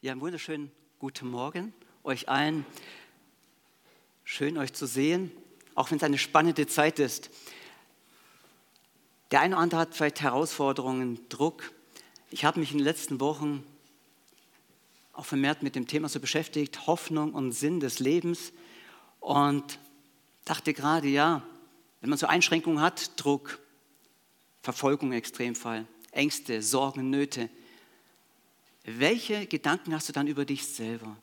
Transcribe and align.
Ja, 0.00 0.12
einen 0.12 0.20
wunderschönen 0.20 0.70
guten 1.00 1.28
Morgen 1.28 1.74
euch 2.04 2.28
allen. 2.28 2.64
Schön 4.22 4.56
euch 4.56 4.72
zu 4.72 4.86
sehen, 4.86 5.32
auch 5.74 5.90
wenn 5.90 5.96
es 5.96 6.04
eine 6.04 6.18
spannende 6.18 6.68
Zeit 6.68 7.00
ist. 7.00 7.30
Der 9.32 9.40
eine 9.40 9.56
oder 9.56 9.62
andere 9.64 9.80
hat 9.80 9.96
vielleicht 9.96 10.20
Herausforderungen, 10.20 11.18
Druck. 11.28 11.72
Ich 12.30 12.44
habe 12.44 12.60
mich 12.60 12.70
in 12.70 12.78
den 12.78 12.84
letzten 12.84 13.18
Wochen 13.18 13.64
auch 15.14 15.24
vermehrt 15.24 15.64
mit 15.64 15.74
dem 15.74 15.88
Thema 15.88 16.08
so 16.08 16.20
beschäftigt, 16.20 16.86
Hoffnung 16.86 17.34
und 17.34 17.50
Sinn 17.50 17.80
des 17.80 17.98
Lebens 17.98 18.52
und 19.18 19.80
dachte 20.44 20.74
gerade, 20.74 21.08
ja, 21.08 21.42
wenn 22.02 22.10
man 22.10 22.20
so 22.20 22.28
Einschränkungen 22.28 22.80
hat, 22.80 23.20
Druck, 23.20 23.58
Verfolgung 24.62 25.10
Extremfall, 25.10 25.88
Ängste, 26.12 26.62
Sorgen, 26.62 27.10
Nöte, 27.10 27.50
welche 28.96 29.46
Gedanken 29.46 29.94
hast 29.94 30.08
du 30.08 30.12
dann 30.12 30.26
über 30.26 30.44
dich 30.44 30.66
selber? 30.66 31.16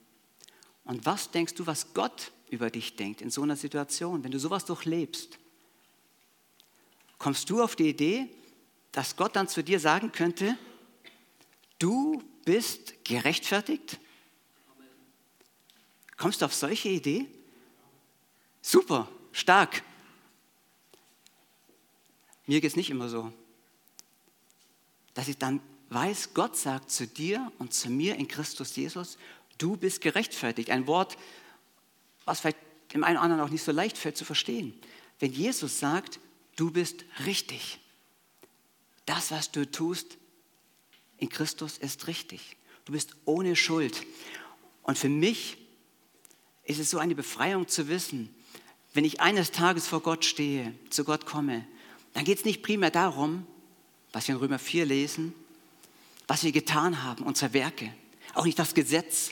Und 0.84 1.06
was 1.06 1.32
denkst 1.32 1.56
du, 1.56 1.66
was 1.66 1.94
Gott 1.94 2.32
über 2.50 2.70
dich 2.70 2.96
denkt 2.96 3.22
in 3.22 3.32
so 3.32 3.42
einer 3.42 3.56
Situation, 3.56 4.24
wenn 4.24 4.32
du 4.32 4.40
sowas 4.40 4.66
durchlebst? 4.66 5.40
Kommst 7.18 7.50
du 7.50 7.64
auf 7.64 7.76
die 7.76 7.90
Idee, 7.90 8.30
dass 8.92 9.16
Gott 9.16 9.36
dann 9.36 9.48
zu 9.48 9.64
dir 9.64 9.80
sagen 9.80 10.12
könnte, 10.12 10.58
du 11.80 12.22
bist 12.44 13.04
gerechtfertigt? 13.04 14.00
Kommst 16.18 16.42
du 16.42 16.46
auf 16.46 16.54
solche 16.54 16.90
Idee? 16.90 17.26
Super, 18.62 19.10
stark. 19.32 19.84
Mir 22.46 22.62
geht 22.62 22.70
es 22.70 22.76
nicht 22.76 22.92
immer 22.92 23.10
so, 23.10 23.34
dass 25.16 25.28
ich 25.28 25.38
dann 25.38 25.62
weiß, 25.90 26.34
Gott 26.34 26.58
sagt 26.58 26.92
zu 26.92 27.08
dir 27.08 27.52
und 27.60 27.74
zu 27.74 27.90
mir 27.90 28.16
in 28.16 28.28
Christus 28.28 28.76
Jesus, 28.76 29.18
du 29.58 29.78
bist 29.78 30.02
gerechtfertigt. 30.02 30.70
Ein 30.70 30.88
Wort, 30.88 31.18
was 32.26 32.40
vielleicht 32.40 32.58
dem 32.94 33.04
einen 33.04 33.18
oder 33.18 33.24
anderen 33.24 33.44
auch 33.44 33.50
nicht 33.50 33.64
so 33.64 33.72
leicht 33.72 33.98
fällt 33.98 34.18
zu 34.18 34.26
verstehen. 34.26 34.74
Wenn 35.20 35.32
Jesus 35.32 35.80
sagt, 35.80 36.20
du 36.56 36.72
bist 36.72 37.06
richtig. 37.26 37.80
Das, 39.06 39.32
was 39.32 39.52
du 39.52 39.70
tust 39.70 40.18
in 41.18 41.30
Christus, 41.30 41.78
ist 41.78 42.08
richtig. 42.08 42.58
Du 42.86 42.94
bist 42.94 43.16
ohne 43.26 43.56
Schuld. 43.56 44.06
Und 44.84 44.98
für 44.98 45.10
mich 45.10 45.58
ist 46.64 46.80
es 46.80 46.90
so 46.90 46.98
eine 46.98 47.16
Befreiung 47.16 47.68
zu 47.68 47.88
wissen, 47.88 48.34
wenn 48.94 49.06
ich 49.06 49.22
eines 49.22 49.52
Tages 49.52 49.88
vor 49.88 50.02
Gott 50.02 50.26
stehe, 50.26 50.74
zu 50.90 51.04
Gott 51.04 51.26
komme, 51.26 51.68
dann 52.14 52.24
geht 52.24 52.40
es 52.40 52.46
nicht 52.46 52.64
primär 52.64 52.92
darum, 52.92 53.46
was 54.14 54.28
wir 54.28 54.36
in 54.36 54.42
Römer 54.42 54.60
4 54.60 54.86
lesen, 54.86 55.34
was 56.28 56.44
wir 56.44 56.52
getan 56.52 57.04
haben, 57.04 57.24
unsere 57.24 57.54
Werke, 57.54 57.94
auch 58.34 58.46
nicht 58.46 58.60
das 58.60 58.74
Gesetz. 58.74 59.32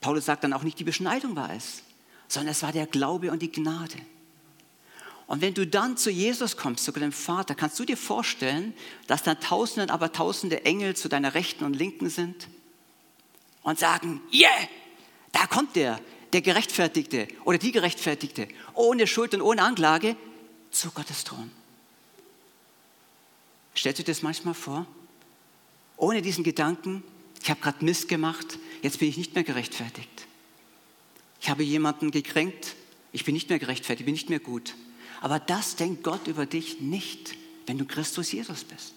Paulus 0.00 0.26
sagt 0.26 0.44
dann 0.44 0.52
auch 0.52 0.62
nicht, 0.62 0.78
die 0.78 0.84
Beschneidung 0.84 1.36
war 1.36 1.52
es, 1.54 1.82
sondern 2.28 2.52
es 2.52 2.62
war 2.62 2.72
der 2.72 2.86
Glaube 2.86 3.30
und 3.30 3.40
die 3.40 3.52
Gnade. 3.52 3.98
Und 5.26 5.40
wenn 5.40 5.54
du 5.54 5.66
dann 5.66 5.96
zu 5.96 6.10
Jesus 6.10 6.56
kommst, 6.56 6.84
zu 6.84 6.92
deinem 6.92 7.12
Vater, 7.12 7.54
kannst 7.54 7.78
du 7.80 7.84
dir 7.84 7.96
vorstellen, 7.96 8.74
dass 9.08 9.24
dann 9.24 9.40
Tausende, 9.40 9.92
aber 9.92 10.12
Tausende 10.12 10.64
Engel 10.64 10.94
zu 10.94 11.08
deiner 11.08 11.34
Rechten 11.34 11.64
und 11.64 11.74
Linken 11.74 12.10
sind 12.10 12.46
und 13.62 13.78
sagen, 13.78 14.20
yeah, 14.32 14.48
da 15.32 15.46
kommt 15.46 15.74
der, 15.74 16.00
der 16.32 16.42
Gerechtfertigte 16.42 17.26
oder 17.44 17.58
die 17.58 17.72
Gerechtfertigte, 17.72 18.46
ohne 18.74 19.06
Schuld 19.08 19.34
und 19.34 19.42
ohne 19.42 19.62
Anklage, 19.62 20.16
zu 20.70 20.90
Gottes 20.92 21.24
Thron. 21.24 21.50
Stellst 23.74 23.98
du 23.98 24.04
dir 24.04 24.12
das 24.12 24.22
manchmal 24.22 24.54
vor? 24.54 24.86
Ohne 25.96 26.22
diesen 26.22 26.44
Gedanken, 26.44 27.02
ich 27.42 27.50
habe 27.50 27.60
gerade 27.60 27.84
Mist 27.84 28.08
gemacht, 28.08 28.58
jetzt 28.82 28.98
bin 28.98 29.08
ich 29.08 29.16
nicht 29.16 29.34
mehr 29.34 29.44
gerechtfertigt. 29.44 30.26
Ich 31.40 31.48
habe 31.48 31.62
jemanden 31.62 32.10
gekränkt, 32.10 32.74
ich 33.12 33.24
bin 33.24 33.34
nicht 33.34 33.48
mehr 33.48 33.58
gerechtfertigt, 33.58 34.00
ich 34.00 34.06
bin 34.06 34.14
nicht 34.14 34.30
mehr 34.30 34.40
gut. 34.40 34.74
Aber 35.20 35.38
das 35.38 35.76
denkt 35.76 36.02
Gott 36.02 36.26
über 36.26 36.44
dich 36.44 36.80
nicht, 36.80 37.34
wenn 37.66 37.78
du 37.78 37.84
Christus 37.84 38.32
Jesus 38.32 38.64
bist. 38.64 38.94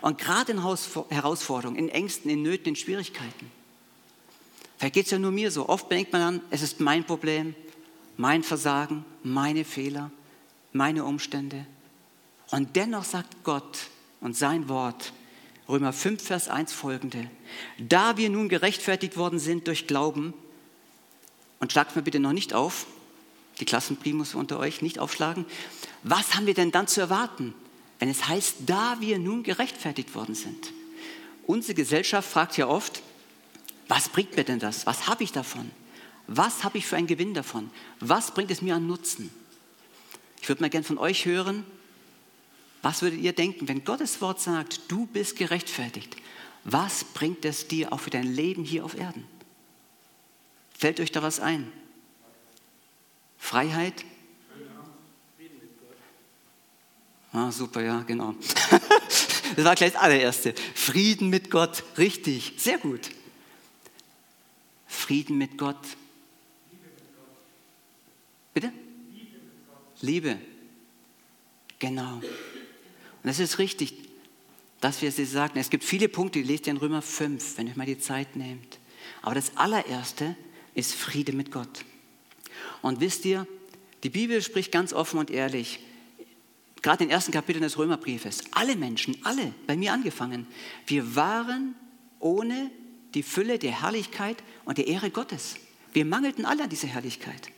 Und 0.00 0.18
gerade 0.18 0.52
in 0.52 0.62
Herausforderungen, 0.62 1.78
in 1.78 1.88
Ängsten, 1.88 2.30
in 2.30 2.42
Nöten, 2.42 2.70
in 2.70 2.76
Schwierigkeiten. 2.76 3.50
Vielleicht 4.76 4.94
geht 4.94 5.04
es 5.06 5.10
ja 5.10 5.18
nur 5.18 5.30
mir 5.30 5.50
so. 5.50 5.68
Oft 5.68 5.90
denkt 5.90 6.12
man 6.12 6.22
an, 6.22 6.40
es 6.50 6.62
ist 6.62 6.80
mein 6.80 7.04
Problem, 7.04 7.54
mein 8.16 8.42
Versagen, 8.42 9.04
meine 9.22 9.64
Fehler, 9.64 10.10
meine 10.72 11.04
Umstände. 11.04 11.66
Und 12.50 12.76
dennoch 12.76 13.04
sagt 13.04 13.44
Gott 13.44 13.88
und 14.20 14.36
sein 14.36 14.68
Wort, 14.68 15.12
Römer 15.68 15.92
5, 15.92 16.22
Vers 16.22 16.48
1 16.48 16.72
folgende. 16.72 17.30
Da 17.78 18.16
wir 18.16 18.30
nun 18.30 18.48
gerechtfertigt 18.48 19.16
worden 19.16 19.38
sind 19.38 19.66
durch 19.66 19.86
Glauben, 19.86 20.32
und 21.60 21.72
schlagt 21.72 21.96
mir 21.96 22.02
bitte 22.02 22.20
noch 22.20 22.32
nicht 22.32 22.54
auf, 22.54 22.86
die 23.60 23.64
Klassenprimus 23.64 24.34
unter 24.34 24.58
euch 24.58 24.80
nicht 24.80 24.98
aufschlagen, 24.98 25.44
was 26.02 26.34
haben 26.34 26.46
wir 26.46 26.54
denn 26.54 26.70
dann 26.70 26.86
zu 26.86 27.00
erwarten, 27.00 27.52
wenn 27.98 28.08
es 28.08 28.28
heißt, 28.28 28.58
da 28.66 28.96
wir 29.00 29.18
nun 29.18 29.42
gerechtfertigt 29.42 30.14
worden 30.14 30.34
sind? 30.34 30.72
Unsere 31.46 31.74
Gesellschaft 31.74 32.30
fragt 32.30 32.56
ja 32.56 32.68
oft, 32.68 33.02
was 33.88 34.08
bringt 34.08 34.36
mir 34.36 34.44
denn 34.44 34.58
das? 34.58 34.86
Was 34.86 35.08
habe 35.08 35.24
ich 35.24 35.32
davon? 35.32 35.70
Was 36.26 36.62
habe 36.62 36.78
ich 36.78 36.86
für 36.86 36.96
einen 36.96 37.06
Gewinn 37.06 37.34
davon? 37.34 37.70
Was 38.00 38.32
bringt 38.32 38.50
es 38.50 38.62
mir 38.62 38.76
an 38.76 38.86
Nutzen? 38.86 39.30
Ich 40.40 40.48
würde 40.48 40.62
mal 40.62 40.70
gern 40.70 40.84
von 40.84 40.98
euch 40.98 41.24
hören, 41.24 41.64
was 42.82 43.02
würdet 43.02 43.20
ihr 43.20 43.32
denken, 43.32 43.68
wenn 43.68 43.84
Gottes 43.84 44.20
Wort 44.20 44.40
sagt, 44.40 44.82
du 44.88 45.06
bist 45.06 45.36
gerechtfertigt? 45.36 46.16
Was 46.64 47.04
bringt 47.04 47.44
es 47.44 47.66
dir 47.66 47.92
auch 47.92 48.00
für 48.00 48.10
dein 48.10 48.26
Leben 48.26 48.64
hier 48.64 48.84
auf 48.84 48.96
Erden? 48.96 49.26
Fällt 50.76 51.00
euch 51.00 51.10
da 51.10 51.22
was 51.22 51.40
ein? 51.40 51.72
Freiheit? 53.38 54.04
Ah, 57.32 57.50
super, 57.50 57.82
ja, 57.82 58.02
genau. 58.02 58.34
Das 59.56 59.64
war 59.64 59.74
gleich 59.74 59.92
das 59.92 60.00
allererste. 60.00 60.54
Frieden 60.74 61.30
mit 61.30 61.50
Gott, 61.50 61.82
richtig, 61.96 62.52
sehr 62.58 62.78
gut. 62.78 63.10
Frieden 64.86 65.36
mit 65.36 65.58
Gott. 65.58 65.80
Bitte? 68.54 68.72
Liebe. 70.00 70.38
Genau. 71.80 72.20
Und 73.28 73.32
es 73.32 73.40
ist 73.40 73.58
richtig, 73.58 73.92
dass 74.80 75.02
wir 75.02 75.12
sie 75.12 75.26
sagen. 75.26 75.58
Es 75.60 75.68
gibt 75.68 75.84
viele 75.84 76.08
Punkte, 76.08 76.40
die 76.40 76.48
lest 76.50 76.66
ihr 76.66 76.70
in 76.70 76.78
Römer 76.78 77.02
5, 77.02 77.58
wenn 77.58 77.66
ihr 77.66 77.76
mal 77.76 77.84
die 77.84 77.98
Zeit 77.98 78.36
nehmt. 78.36 78.78
Aber 79.20 79.34
das 79.34 79.54
allererste 79.54 80.34
ist 80.74 80.94
Friede 80.94 81.34
mit 81.34 81.50
Gott. 81.50 81.84
Und 82.80 83.00
wisst 83.00 83.26
ihr, 83.26 83.46
die 84.02 84.08
Bibel 84.08 84.40
spricht 84.40 84.72
ganz 84.72 84.94
offen 84.94 85.18
und 85.18 85.30
ehrlich, 85.30 85.80
gerade 86.80 87.04
in 87.04 87.10
den 87.10 87.14
ersten 87.14 87.30
Kapiteln 87.30 87.60
des 87.60 87.76
Römerbriefes, 87.76 88.44
alle 88.52 88.76
Menschen, 88.76 89.18
alle, 89.24 89.52
bei 89.66 89.76
mir 89.76 89.92
angefangen, 89.92 90.46
wir 90.86 91.14
waren 91.14 91.74
ohne 92.20 92.70
die 93.12 93.22
Fülle 93.22 93.58
der 93.58 93.82
Herrlichkeit 93.82 94.38
und 94.64 94.78
der 94.78 94.86
Ehre 94.86 95.10
Gottes. 95.10 95.56
Wir 95.92 96.06
mangelten 96.06 96.46
alle 96.46 96.62
an 96.62 96.70
dieser 96.70 96.88
Herrlichkeit. 96.88 97.50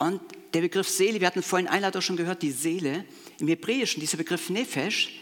Und 0.00 0.22
der 0.54 0.62
Begriff 0.62 0.88
Seele, 0.88 1.20
wir 1.20 1.26
hatten 1.26 1.42
vorhin 1.42 1.68
Einladung 1.68 2.00
schon 2.00 2.16
gehört, 2.16 2.42
die 2.42 2.52
Seele, 2.52 3.04
im 3.38 3.48
Hebräischen, 3.48 4.00
dieser 4.00 4.16
Begriff 4.16 4.48
Nefesh, 4.48 5.20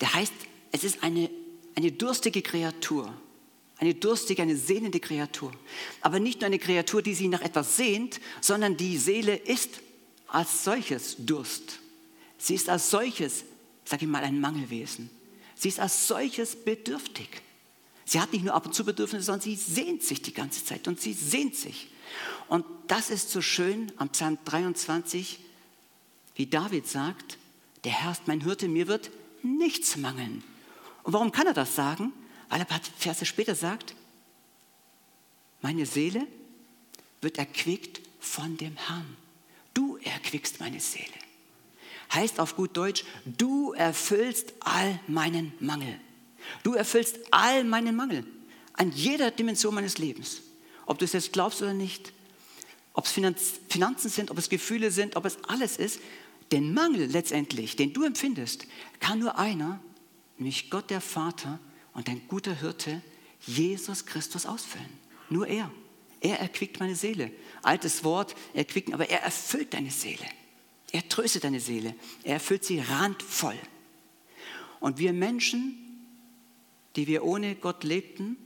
der 0.00 0.12
heißt, 0.12 0.32
es 0.72 0.82
ist 0.82 1.04
eine, 1.04 1.30
eine 1.76 1.92
durstige 1.92 2.42
Kreatur. 2.42 3.14
Eine 3.76 3.94
durstige, 3.94 4.42
eine 4.42 4.56
sehnende 4.56 4.98
Kreatur. 4.98 5.52
Aber 6.00 6.18
nicht 6.18 6.40
nur 6.40 6.46
eine 6.46 6.58
Kreatur, 6.58 7.00
die 7.00 7.14
sich 7.14 7.28
nach 7.28 7.42
etwas 7.42 7.76
sehnt, 7.76 8.20
sondern 8.40 8.76
die 8.76 8.98
Seele 8.98 9.36
ist 9.36 9.80
als 10.26 10.64
solches 10.64 11.14
Durst. 11.18 11.78
Sie 12.38 12.56
ist 12.56 12.68
als 12.68 12.90
solches, 12.90 13.44
sage 13.84 14.04
ich 14.04 14.10
mal, 14.10 14.24
ein 14.24 14.40
Mangelwesen. 14.40 15.10
Sie 15.54 15.68
ist 15.68 15.78
als 15.78 16.08
solches 16.08 16.56
bedürftig. 16.56 17.28
Sie 18.04 18.20
hat 18.20 18.32
nicht 18.32 18.44
nur 18.44 18.54
ab 18.54 18.66
und 18.66 18.74
zu 18.74 18.84
Bedürfnisse, 18.84 19.26
sondern 19.26 19.42
sie 19.42 19.54
sehnt 19.54 20.02
sich 20.02 20.22
die 20.22 20.34
ganze 20.34 20.64
Zeit 20.64 20.88
und 20.88 21.00
sie 21.00 21.12
sehnt 21.12 21.54
sich. 21.54 21.86
Und 22.50 22.66
das 22.88 23.10
ist 23.10 23.30
so 23.30 23.40
schön 23.40 23.92
am 23.96 24.08
Psalm 24.08 24.36
23, 24.44 25.38
wie 26.34 26.46
David 26.46 26.88
sagt, 26.88 27.38
der 27.84 27.92
Herr 27.92 28.10
ist 28.10 28.26
mein 28.26 28.40
Hirte, 28.40 28.66
mir 28.66 28.88
wird 28.88 29.12
nichts 29.44 29.96
mangeln. 29.96 30.42
Und 31.04 31.12
warum 31.12 31.30
kann 31.30 31.46
er 31.46 31.54
das 31.54 31.76
sagen? 31.76 32.12
Weil 32.48 32.58
er 32.58 32.66
ein 32.66 32.66
paar 32.66 32.80
Verse 32.98 33.24
später 33.24 33.54
sagt, 33.54 33.94
meine 35.62 35.86
Seele 35.86 36.26
wird 37.20 37.38
erquickt 37.38 38.00
von 38.18 38.56
dem 38.56 38.76
Herrn. 38.76 39.16
Du 39.72 39.96
erquickst 39.98 40.58
meine 40.58 40.80
Seele. 40.80 41.06
Heißt 42.12 42.40
auf 42.40 42.56
gut 42.56 42.76
Deutsch, 42.76 43.04
du 43.24 43.74
erfüllst 43.74 44.54
all 44.58 44.98
meinen 45.06 45.52
Mangel. 45.60 46.00
Du 46.64 46.74
erfüllst 46.74 47.16
all 47.30 47.62
meinen 47.62 47.94
Mangel 47.94 48.26
an 48.72 48.90
jeder 48.90 49.30
Dimension 49.30 49.72
meines 49.72 49.98
Lebens. 49.98 50.42
Ob 50.86 50.98
du 50.98 51.04
es 51.04 51.12
jetzt 51.12 51.32
glaubst 51.32 51.62
oder 51.62 51.74
nicht, 51.74 52.12
ob 52.92 53.06
es 53.06 53.12
Finanzen 53.68 54.08
sind, 54.10 54.30
ob 54.30 54.38
es 54.38 54.48
Gefühle 54.48 54.90
sind, 54.90 55.16
ob 55.16 55.24
es 55.24 55.42
alles 55.44 55.76
ist, 55.76 56.00
den 56.52 56.74
Mangel 56.74 57.06
letztendlich, 57.06 57.76
den 57.76 57.92
du 57.92 58.04
empfindest, 58.04 58.66
kann 58.98 59.20
nur 59.20 59.38
einer, 59.38 59.80
nämlich 60.36 60.70
Gott 60.70 60.90
der 60.90 61.00
Vater 61.00 61.60
und 61.94 62.08
ein 62.08 62.22
guter 62.28 62.54
Hirte 62.54 63.02
Jesus 63.46 64.06
Christus 64.06 64.46
ausfüllen. 64.46 64.88
Nur 65.28 65.46
er. 65.46 65.70
Er 66.20 66.40
erquickt 66.40 66.80
meine 66.80 66.96
Seele. 66.96 67.30
Altes 67.62 68.04
Wort, 68.04 68.34
erquicken, 68.52 68.92
aber 68.92 69.08
er 69.08 69.22
erfüllt 69.22 69.72
deine 69.72 69.90
Seele. 69.90 70.26
Er 70.92 71.08
tröstet 71.08 71.44
deine 71.44 71.60
Seele. 71.60 71.94
Er 72.24 72.34
erfüllt 72.34 72.64
sie 72.64 72.80
randvoll. 72.80 73.58
Und 74.80 74.98
wir 74.98 75.12
Menschen, 75.12 75.76
die 76.96 77.06
wir 77.06 77.24
ohne 77.24 77.54
Gott 77.54 77.84
lebten, 77.84 78.36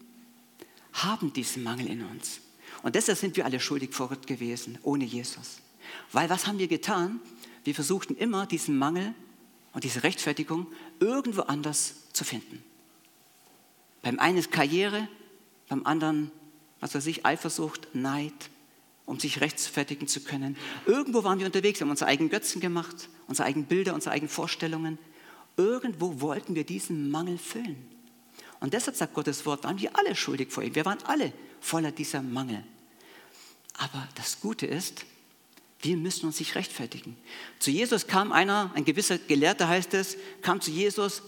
haben 0.93 1.33
diesen 1.33 1.63
Mangel 1.63 1.87
in 1.87 2.05
uns. 2.05 2.41
Und 2.85 2.97
deshalb 2.97 3.17
sind 3.17 3.35
wir 3.39 3.47
alle 3.47 3.61
schuldig 3.61 3.95
vor 3.95 4.11
Gott 4.11 4.27
gewesen, 4.27 4.79
ohne 4.83 5.07
Jesus. 5.07 5.63
Weil 6.13 6.29
was 6.29 6.47
haben 6.47 6.59
wir 6.59 6.69
getan? 6.69 7.19
Wir 7.65 7.75
versuchten 7.75 8.15
immer, 8.15 8.45
diesen 8.45 8.77
Mangel 8.77 9.15
und 9.73 9.85
diese 9.85 10.03
Rechtfertigung 10.03 10.67
irgendwo 11.01 11.41
anders 11.41 11.95
zu 12.13 12.25
finden. 12.25 12.63
Beim 14.03 14.19
einen 14.19 14.37
ist 14.37 14.53
Karriere, 14.53 15.09
beim 15.71 15.87
anderen, 15.87 16.31
was 16.79 16.95
weiß 16.95 17.07
ich, 17.07 17.25
Eifersucht, 17.25 17.89
Neid, 17.95 18.51
um 19.07 19.19
sich 19.19 19.41
rechtfertigen 19.41 20.07
zu 20.07 20.21
können. 20.21 20.55
Irgendwo 20.85 21.25
waren 21.25 21.39
wir 21.39 21.47
unterwegs, 21.47 21.81
haben 21.81 21.89
unsere 21.89 22.11
eigenen 22.11 22.29
Götzen 22.29 22.61
gemacht, 22.61 23.09
unsere 23.29 23.49
eigenen 23.49 23.67
Bilder, 23.67 23.95
unsere 23.95 24.15
eigenen 24.15 24.29
Vorstellungen. 24.29 24.99
Irgendwo 25.57 26.21
wollten 26.21 26.55
wir 26.55 26.65
diesen 26.65 27.11
Mangel 27.11 27.39
füllen. 27.39 27.83
Und 28.61 28.75
deshalb 28.75 28.95
sagt 28.95 29.15
Gottes 29.15 29.47
Wort, 29.47 29.65
waren 29.65 29.81
wir 29.81 29.97
alle 29.97 30.15
schuldig 30.15 30.53
vor 30.53 30.63
ihm. 30.63 30.75
Wir 30.75 30.85
waren 30.85 31.03
alle 31.05 31.33
voller 31.63 31.91
dieser 31.91 32.21
Mangel. 32.21 32.63
Aber 33.75 34.09
das 34.15 34.41
Gute 34.41 34.67
ist, 34.67 35.05
wir 35.81 35.97
müssen 35.97 36.27
uns 36.27 36.39
nicht 36.39 36.55
rechtfertigen. 36.55 37.17
Zu 37.59 37.71
Jesus 37.71 38.07
kam 38.07 38.33
einer, 38.33 38.71
ein 38.75 38.85
gewisser 38.85 39.19
Gelehrter 39.19 39.69
heißt 39.69 39.93
es, 39.95 40.17
kam 40.41 40.61
zu 40.61 40.71
Jesus, 40.71 41.23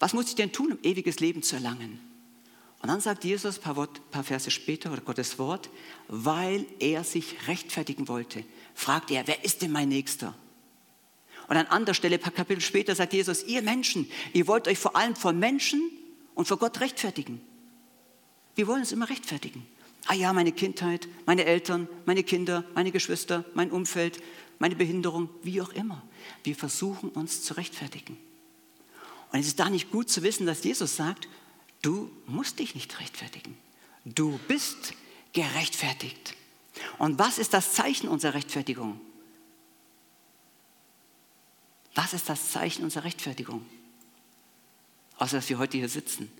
was 0.00 0.14
muss 0.14 0.28
ich 0.28 0.34
denn 0.34 0.52
tun, 0.52 0.72
um 0.72 0.78
ewiges 0.82 1.20
Leben 1.20 1.42
zu 1.42 1.56
erlangen? 1.56 2.00
Und 2.82 2.88
dann 2.88 3.00
sagt 3.00 3.24
Jesus 3.24 3.58
ein 3.58 3.62
paar, 3.62 3.76
Wort, 3.76 4.10
paar 4.10 4.24
Verse 4.24 4.50
später 4.50 4.90
oder 4.90 5.02
Gottes 5.02 5.38
Wort, 5.38 5.68
weil 6.08 6.64
er 6.78 7.04
sich 7.04 7.46
rechtfertigen 7.46 8.08
wollte, 8.08 8.42
fragt 8.74 9.10
er, 9.10 9.26
wer 9.26 9.44
ist 9.44 9.60
denn 9.60 9.70
mein 9.70 9.90
Nächster? 9.90 10.34
Und 11.48 11.56
an 11.56 11.66
anderer 11.66 11.94
Stelle, 11.94 12.16
ein 12.16 12.20
paar 12.20 12.32
Kapitel 12.32 12.62
später, 12.62 12.94
sagt 12.94 13.12
Jesus, 13.12 13.44
ihr 13.44 13.60
Menschen, 13.60 14.10
ihr 14.32 14.46
wollt 14.46 14.66
euch 14.66 14.78
vor 14.78 14.96
allem 14.96 15.14
vor 15.14 15.32
Menschen 15.32 15.82
und 16.34 16.48
vor 16.48 16.58
Gott 16.58 16.80
rechtfertigen. 16.80 17.40
Wir 18.54 18.66
wollen 18.66 18.80
uns 18.80 18.92
immer 18.92 19.10
rechtfertigen. 19.10 19.66
Ah 20.06 20.14
ja, 20.14 20.32
meine 20.32 20.52
Kindheit, 20.52 21.08
meine 21.26 21.44
Eltern, 21.44 21.88
meine 22.06 22.22
Kinder, 22.24 22.64
meine 22.74 22.90
Geschwister, 22.90 23.44
mein 23.54 23.70
Umfeld, 23.70 24.22
meine 24.58 24.76
Behinderung, 24.76 25.28
wie 25.42 25.60
auch 25.60 25.70
immer. 25.70 26.02
Wir 26.44 26.54
versuchen 26.54 27.10
uns 27.10 27.42
zu 27.42 27.54
rechtfertigen. 27.54 28.16
Und 29.32 29.40
es 29.40 29.46
ist 29.46 29.60
da 29.60 29.70
nicht 29.70 29.90
gut 29.90 30.10
zu 30.10 30.22
wissen, 30.22 30.46
dass 30.46 30.64
Jesus 30.64 30.96
sagt, 30.96 31.28
du 31.82 32.10
musst 32.26 32.58
dich 32.58 32.74
nicht 32.74 32.98
rechtfertigen. 33.00 33.56
Du 34.04 34.40
bist 34.48 34.94
gerechtfertigt. 35.32 36.34
Und 36.98 37.18
was 37.18 37.38
ist 37.38 37.54
das 37.54 37.72
Zeichen 37.72 38.08
unserer 38.08 38.34
Rechtfertigung? 38.34 39.00
Was 41.94 42.12
ist 42.12 42.28
das 42.28 42.50
Zeichen 42.50 42.84
unserer 42.84 43.04
Rechtfertigung? 43.04 43.64
Außer 45.18 45.36
dass 45.36 45.48
wir 45.48 45.58
heute 45.58 45.76
hier 45.76 45.88
sitzen. 45.88 46.30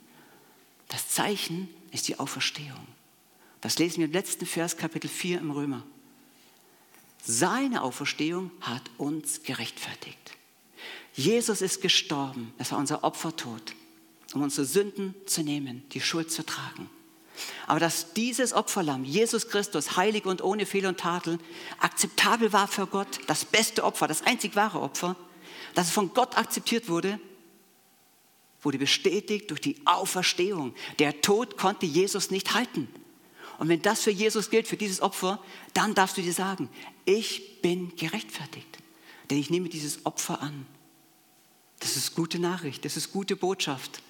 Das 0.89 1.09
Zeichen 1.09 1.69
ist 1.91 2.09
die 2.09 2.19
Auferstehung. 2.19 2.87
Das 3.61 3.79
lesen 3.79 3.99
wir 3.99 4.07
im 4.07 4.13
letzten 4.13 4.47
Vers, 4.47 4.77
Kapitel 4.77 5.09
4 5.09 5.39
im 5.39 5.51
Römer. 5.51 5.85
Seine 7.23 7.83
Auferstehung 7.83 8.51
hat 8.61 8.83
uns 8.97 9.43
gerechtfertigt. 9.43 10.37
Jesus 11.15 11.61
ist 11.61 11.83
gestorben, 11.83 12.55
es 12.59 12.73
war 12.73 12.79
unser 12.79 13.05
Opfertod, 13.05 13.75
um 14.33 14.43
unsere 14.43 14.67
Sünden 14.67 15.15
zu 15.27 15.43
nehmen, 15.43 15.83
die 15.91 16.01
Schuld 16.01 16.31
zu 16.31 16.45
tragen. 16.47 16.89
Aber 17.67 17.81
dass 17.81 18.13
dieses 18.15 18.53
Opferlamm, 18.53 19.05
Jesus 19.05 19.49
Christus, 19.49 19.97
heilig 19.97 20.25
und 20.25 20.43
ohne 20.43 20.67
Fehler 20.67 20.91
und 20.91 21.01
Tadel, 21.01 21.39
akzeptabel 21.79 22.53
war 22.53 22.69
für 22.69 22.87
Gott, 22.87 23.21
das 23.27 23.45
beste 23.45 23.85
Opfer, 23.85 24.09
das 24.09 24.23
einzig 24.23 24.57
wahre 24.57 24.81
Opfer, 24.81 25.17
dass 25.75 25.89
es 25.89 25.93
von 25.93 26.13
Gott 26.15 26.37
akzeptiert 26.37 26.89
wurde, 26.89 27.21
wurde 28.63 28.79
bestätigt 28.79 29.51
durch 29.51 29.61
die 29.61 29.77
Auferstehung. 29.87 30.75
Der 30.99 31.21
Tod 31.21 31.57
konnte 31.57 31.87
Jesus 31.87 32.31
nicht 32.31 32.55
halten. 32.55 32.89
Und 33.61 33.69
wenn 33.69 33.83
das 33.83 34.01
für 34.01 34.11
Jesus 34.11 34.49
gilt, 34.49 34.67
für 34.67 34.79
dieses 34.79 35.03
Opfer, 35.03 35.39
dann 35.75 35.95
darfst 35.95 36.17
du 36.17 36.23
dir 36.23 36.33
sagen, 36.33 36.71
ich 37.05 37.61
bin 37.61 37.95
gerechtfertigt, 37.95 38.79
denn 39.29 39.37
ich 39.37 39.51
nehme 39.51 39.69
dieses 39.69 40.07
Opfer 40.07 40.41
an. 40.41 40.65
Das 41.79 41.95
ist 41.95 42.15
gute 42.15 42.39
Nachricht, 42.39 42.87
das 42.87 42.97
ist 42.97 43.13
gute 43.13 43.37
Botschaft. 43.37 44.01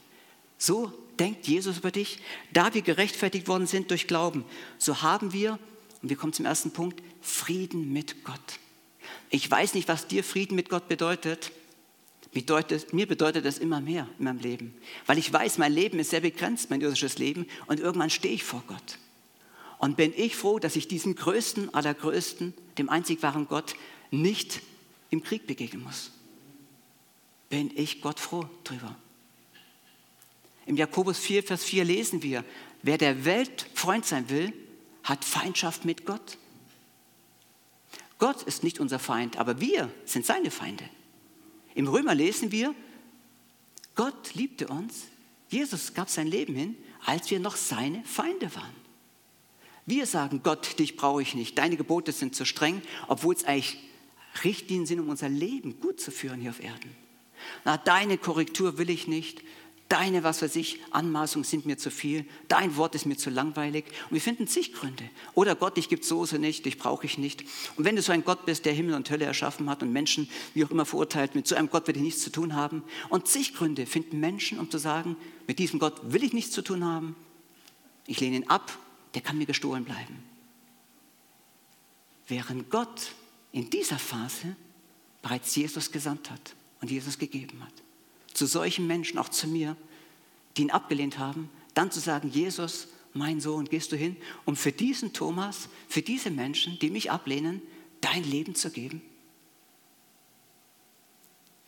So 0.56 0.92
denkt 1.18 1.48
Jesus 1.48 1.78
über 1.78 1.90
dich. 1.90 2.20
Da 2.52 2.74
wir 2.74 2.82
gerechtfertigt 2.82 3.48
worden 3.48 3.66
sind 3.66 3.90
durch 3.90 4.06
Glauben, 4.06 4.44
so 4.78 5.02
haben 5.02 5.32
wir, 5.32 5.58
und 6.00 6.10
wir 6.10 6.16
kommen 6.16 6.32
zum 6.32 6.44
ersten 6.44 6.70
Punkt, 6.70 7.02
Frieden 7.20 7.92
mit 7.92 8.22
Gott. 8.22 8.60
Ich 9.30 9.50
weiß 9.50 9.74
nicht, 9.74 9.88
was 9.88 10.06
dir 10.06 10.22
Frieden 10.22 10.54
mit 10.54 10.68
Gott 10.68 10.86
bedeutet. 10.86 11.50
Bedeutet, 12.32 12.92
mir 12.92 13.08
bedeutet 13.08 13.44
das 13.44 13.58
immer 13.58 13.80
mehr 13.80 14.08
in 14.20 14.26
meinem 14.26 14.38
Leben, 14.38 14.74
weil 15.06 15.18
ich 15.18 15.32
weiß, 15.32 15.58
mein 15.58 15.72
Leben 15.72 15.98
ist 15.98 16.10
sehr 16.10 16.20
begrenzt, 16.20 16.70
mein 16.70 16.80
irdisches 16.80 17.18
Leben, 17.18 17.48
und 17.66 17.80
irgendwann 17.80 18.10
stehe 18.10 18.32
ich 18.32 18.44
vor 18.44 18.62
Gott. 18.68 18.98
Und 19.80 19.96
bin 19.96 20.12
ich 20.14 20.36
froh, 20.36 20.58
dass 20.58 20.76
ich 20.76 20.88
diesem 20.88 21.14
größten, 21.14 21.72
allergrößten, 21.72 22.52
dem 22.76 22.90
einzig 22.90 23.22
wahren 23.22 23.48
Gott 23.48 23.74
nicht 24.10 24.60
im 25.08 25.22
Krieg 25.22 25.46
begegnen 25.46 25.82
muss. 25.82 26.10
Bin 27.48 27.70
ich 27.74 28.02
Gott 28.02 28.20
froh 28.20 28.46
drüber. 28.62 28.94
Im 30.66 30.76
Jakobus 30.76 31.18
4, 31.18 31.42
Vers 31.42 31.64
4 31.64 31.84
lesen 31.84 32.22
wir, 32.22 32.44
wer 32.82 32.98
der 32.98 33.24
Welt 33.24 33.66
Freund 33.72 34.04
sein 34.04 34.28
will, 34.28 34.52
hat 35.02 35.24
Feindschaft 35.24 35.86
mit 35.86 36.04
Gott. 36.04 36.36
Gott 38.18 38.42
ist 38.42 38.62
nicht 38.62 38.80
unser 38.80 38.98
Feind, 38.98 39.38
aber 39.38 39.62
wir 39.62 39.90
sind 40.04 40.26
seine 40.26 40.50
Feinde. 40.50 40.84
Im 41.74 41.88
Römer 41.88 42.14
lesen 42.14 42.52
wir, 42.52 42.74
Gott 43.94 44.34
liebte 44.34 44.68
uns, 44.68 45.06
Jesus 45.48 45.94
gab 45.94 46.10
sein 46.10 46.26
Leben 46.26 46.54
hin, 46.54 46.76
als 47.06 47.30
wir 47.30 47.40
noch 47.40 47.56
seine 47.56 48.04
Feinde 48.04 48.54
waren. 48.54 48.79
Wir 49.90 50.06
sagen, 50.06 50.42
Gott, 50.44 50.78
dich 50.78 50.96
brauche 50.96 51.20
ich 51.20 51.34
nicht, 51.34 51.58
deine 51.58 51.76
Gebote 51.76 52.12
sind 52.12 52.36
zu 52.36 52.44
streng, 52.44 52.80
obwohl 53.08 53.34
es 53.34 53.44
eigentlich 53.44 53.76
Richtlinien 54.44 54.86
sind, 54.86 55.00
um 55.00 55.08
unser 55.08 55.28
Leben 55.28 55.80
gut 55.80 56.00
zu 56.00 56.12
führen 56.12 56.40
hier 56.40 56.50
auf 56.50 56.62
Erden. 56.62 56.96
Na, 57.64 57.76
deine 57.76 58.16
Korrektur 58.16 58.78
will 58.78 58.88
ich 58.88 59.08
nicht, 59.08 59.42
Deine, 59.88 60.22
was 60.22 60.40
weiß 60.40 60.54
ich, 60.54 60.78
Anmaßungen 60.92 61.42
sind 61.42 61.66
mir 61.66 61.76
zu 61.76 61.90
viel. 61.90 62.24
Dein 62.46 62.76
Wort 62.76 62.94
ist 62.94 63.06
mir 63.06 63.16
zu 63.16 63.28
langweilig. 63.28 63.86
Und 64.04 64.14
wir 64.14 64.20
finden 64.20 64.46
zig 64.46 64.72
Gründe. 64.72 65.02
Oder 65.34 65.56
Gott, 65.56 65.76
dich 65.76 65.88
gibt 65.88 66.04
so 66.04 66.24
nicht, 66.38 66.64
dich 66.64 66.78
brauche 66.78 67.06
ich 67.06 67.18
nicht. 67.18 67.42
Und 67.76 67.84
wenn 67.84 67.96
du 67.96 68.02
so 68.02 68.12
ein 68.12 68.22
Gott 68.22 68.46
bist, 68.46 68.66
der 68.66 68.72
Himmel 68.72 68.94
und 68.94 69.10
Hölle 69.10 69.24
erschaffen 69.24 69.68
hat 69.68 69.82
und 69.82 69.92
Menschen, 69.92 70.30
wie 70.54 70.64
auch 70.64 70.70
immer, 70.70 70.86
verurteilt, 70.86 71.34
mit 71.34 71.48
so 71.48 71.56
einem 71.56 71.70
Gott 71.70 71.88
will 71.88 71.96
ich 71.96 72.02
nichts 72.02 72.22
zu 72.22 72.30
tun 72.30 72.54
haben. 72.54 72.84
Und 73.08 73.26
zig 73.26 73.52
Gründe 73.52 73.84
finden 73.84 74.20
Menschen, 74.20 74.60
um 74.60 74.70
zu 74.70 74.78
sagen, 74.78 75.16
mit 75.48 75.58
diesem 75.58 75.80
Gott 75.80 76.00
will 76.04 76.22
ich 76.22 76.34
nichts 76.34 76.52
zu 76.52 76.62
tun 76.62 76.84
haben. 76.84 77.16
Ich 78.06 78.20
lehne 78.20 78.36
ihn 78.36 78.48
ab, 78.48 78.78
der 79.14 79.22
kann 79.22 79.38
mir 79.38 79.46
gestohlen 79.46 79.84
bleiben. 79.84 80.22
Während 82.28 82.70
Gott 82.70 83.12
in 83.52 83.70
dieser 83.70 83.98
Phase 83.98 84.56
bereits 85.22 85.54
Jesus 85.56 85.90
gesandt 85.90 86.30
hat 86.30 86.54
und 86.80 86.90
Jesus 86.90 87.18
gegeben 87.18 87.62
hat 87.64 87.72
zu 88.34 88.46
solchen 88.46 88.86
Menschen, 88.86 89.18
auch 89.18 89.28
zu 89.28 89.46
mir, 89.46 89.76
die 90.56 90.62
ihn 90.62 90.70
abgelehnt 90.70 91.18
haben, 91.18 91.50
dann 91.74 91.90
zu 91.90 92.00
sagen, 92.00 92.30
Jesus, 92.30 92.88
mein 93.12 93.40
Sohn, 93.40 93.66
gehst 93.66 93.92
du 93.92 93.96
hin, 93.96 94.16
um 94.44 94.56
für 94.56 94.72
diesen 94.72 95.12
Thomas, 95.12 95.68
für 95.88 96.02
diese 96.02 96.30
Menschen, 96.30 96.78
die 96.78 96.90
mich 96.90 97.10
ablehnen, 97.10 97.60
dein 98.00 98.24
Leben 98.24 98.54
zu 98.54 98.70
geben? 98.70 99.02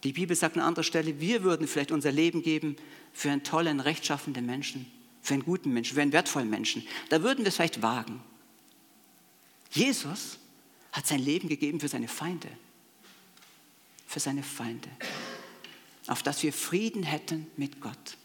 Die 0.04 0.12
Bibel 0.12 0.34
sagt 0.34 0.56
an 0.56 0.62
anderer 0.62 0.82
Stelle, 0.82 1.20
wir 1.20 1.44
würden 1.44 1.68
vielleicht 1.68 1.92
unser 1.92 2.10
Leben 2.10 2.42
geben 2.42 2.76
für 3.12 3.30
einen 3.30 3.44
tollen, 3.44 3.78
rechtschaffenden 3.78 4.46
Menschen, 4.46 4.90
für 5.22 5.34
einen 5.34 5.44
guten 5.44 5.72
Menschen, 5.72 5.94
für 5.94 6.02
einen 6.02 6.12
wertvollen 6.12 6.50
Menschen. 6.50 6.86
Da 7.08 7.22
würden 7.22 7.40
wir 7.40 7.48
es 7.48 7.56
vielleicht 7.56 7.80
wagen. 7.80 8.20
Jesus 9.70 10.38
hat 10.90 11.06
sein 11.06 11.20
Leben 11.20 11.48
gegeben 11.48 11.80
für 11.80 11.88
seine 11.88 12.08
Feinde. 12.08 12.48
Für 14.06 14.20
seine 14.20 14.42
Feinde 14.42 14.90
auf 16.06 16.22
dass 16.22 16.42
wir 16.42 16.52
Frieden 16.52 17.02
hätten 17.02 17.46
mit 17.56 17.80
Gott. 17.80 18.16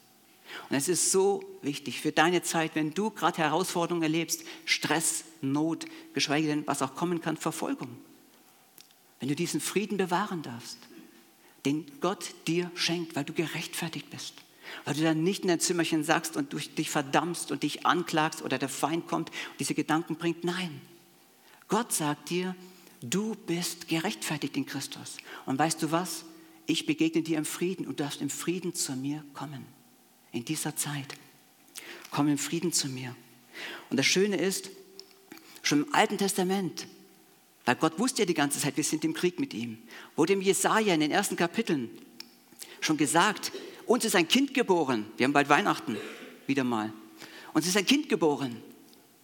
Und 0.70 0.75
es 0.75 0.88
ist 0.88 1.12
so 1.12 1.44
wichtig 1.62 2.01
für 2.01 2.12
deine 2.12 2.42
Zeit, 2.42 2.74
wenn 2.75 2.94
du 2.94 3.12
gerade 3.12 3.38
Herausforderungen 3.38 4.04
erlebst, 4.04 4.44
Stress, 4.66 5.25
Not, 5.42 5.86
geschweige 6.13 6.48
denn, 6.48 6.66
was 6.66 6.82
auch 6.82 6.96
kommen 6.96 7.22
kann, 7.22 7.38
Verfolgung. 7.38 7.98
Wenn 9.20 9.30
du 9.30 9.36
diesen 9.36 9.60
Frieden 9.60 9.98
bewahren 9.98 10.42
darfst, 10.42 10.77
den 11.66 11.86
Gott 12.00 12.34
dir 12.48 12.72
schenkt, 12.75 13.16
weil 13.16 13.25
du 13.25 13.34
gerechtfertigt 13.34 14.10
bist. 14.10 14.36
Weil 14.86 14.96
du 14.96 15.02
dann 15.02 15.24
nicht 15.24 15.44
in 15.44 15.50
dein 15.50 15.60
Zimmerchen 15.60 16.04
sagst 16.04 16.38
und 16.38 16.54
dich 16.78 16.90
verdammst 16.90 17.52
und 17.52 17.64
dich 17.64 17.86
anklagst 17.86 18.42
oder 18.42 18.58
der 18.58 18.70
Feind 18.70 19.08
kommt 19.08 19.30
und 19.30 19.60
diese 19.60 19.74
Gedanken 19.74 20.16
bringt. 20.16 20.44
Nein, 20.44 20.82
Gott 21.68 21.94
sagt 21.94 22.30
dir, 22.30 22.56
du 23.02 23.36
bist 23.36 23.88
gerechtfertigt 23.88 24.56
in 24.58 24.66
Christus. 24.66 25.18
Und 25.46 25.60
weißt 25.60 25.82
du 25.84 25.92
was? 25.92 26.26
ich 26.68 26.86
begegne 26.86 27.24
dir 27.24 27.38
im 27.38 27.46
Frieden 27.46 27.88
und 27.88 28.00
du 28.00 28.04
darfst 28.04 28.22
im 28.22 28.30
Frieden 28.30 28.76
zu 28.76 28.92
mir 28.94 29.24
kommen. 29.34 29.66
in 30.34 30.46
dieser 30.46 30.76
Zeit. 30.76 31.16
Komm 32.12 32.28
in 32.28 32.38
Frieden 32.38 32.72
zu 32.72 32.90
mir. 32.90 33.16
Und 33.90 33.98
das 33.98 34.06
Schöne 34.06 34.36
ist, 34.36 34.70
schon 35.64 35.86
im 35.86 35.96
Alten 35.96 36.18
Testament, 36.18 36.86
weil 37.66 37.76
Gott 37.76 37.98
wusste 37.98 38.22
ja 38.22 38.26
die 38.26 38.34
ganze 38.34 38.60
Zeit, 38.60 38.78
wir 38.78 38.84
sind 38.84 39.04
im 39.04 39.14
Krieg 39.14 39.40
mit 39.40 39.54
ihm, 39.54 39.80
wurde 40.16 40.34
im 40.34 40.42
Jesaja 40.42 40.94
in 40.94 41.00
den 41.00 41.12
ersten 41.12 41.38
Kapiteln 41.38 41.90
schon 42.82 42.98
gesagt, 42.98 43.52
uns 43.88 44.06
ist 44.06 44.15
ein 44.15 44.27
Kind 44.27 44.53
geboren. 44.53 45.06
Wir 45.17 45.25
haben 45.25 45.34
bald 45.34 45.50
Weihnachten, 45.50 45.98
wieder 46.46 46.63
mal. 46.63 46.94
Uns 47.53 47.65
ist 47.65 47.77
ein 47.77 47.86
Kind 47.86 48.10
geboren. 48.10 48.62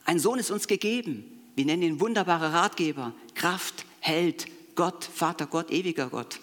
Ein 0.06 0.20
Sohn 0.20 0.40
ist 0.40 0.52
uns 0.52 0.68
gegeben. 0.68 1.26
Wir 1.56 1.66
nennen 1.66 1.84
ihn 1.84 2.00
wunderbarer 2.00 2.54
Ratgeber, 2.54 3.14
Kraft, 3.36 3.86
Held, 4.00 4.48
Gott, 4.76 5.04
Vater 5.04 5.46
Gott, 5.46 5.70
ewiger 5.70 6.10
Gott. 6.10 6.40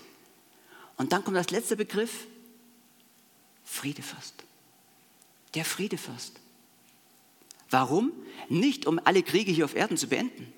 Und 0.96 1.12
dann 1.12 1.24
kommt 1.24 1.36
das 1.36 1.50
letzte 1.50 1.76
Begriff, 1.76 2.26
Friedefürst. 3.64 4.34
Der 5.54 5.64
Friedefürst. 5.64 6.38
Warum? 7.70 8.12
Nicht, 8.48 8.86
um 8.86 9.00
alle 9.04 9.22
Kriege 9.22 9.52
hier 9.52 9.64
auf 9.64 9.74
Erden 9.74 9.96
zu 9.96 10.08
beenden, 10.08 10.52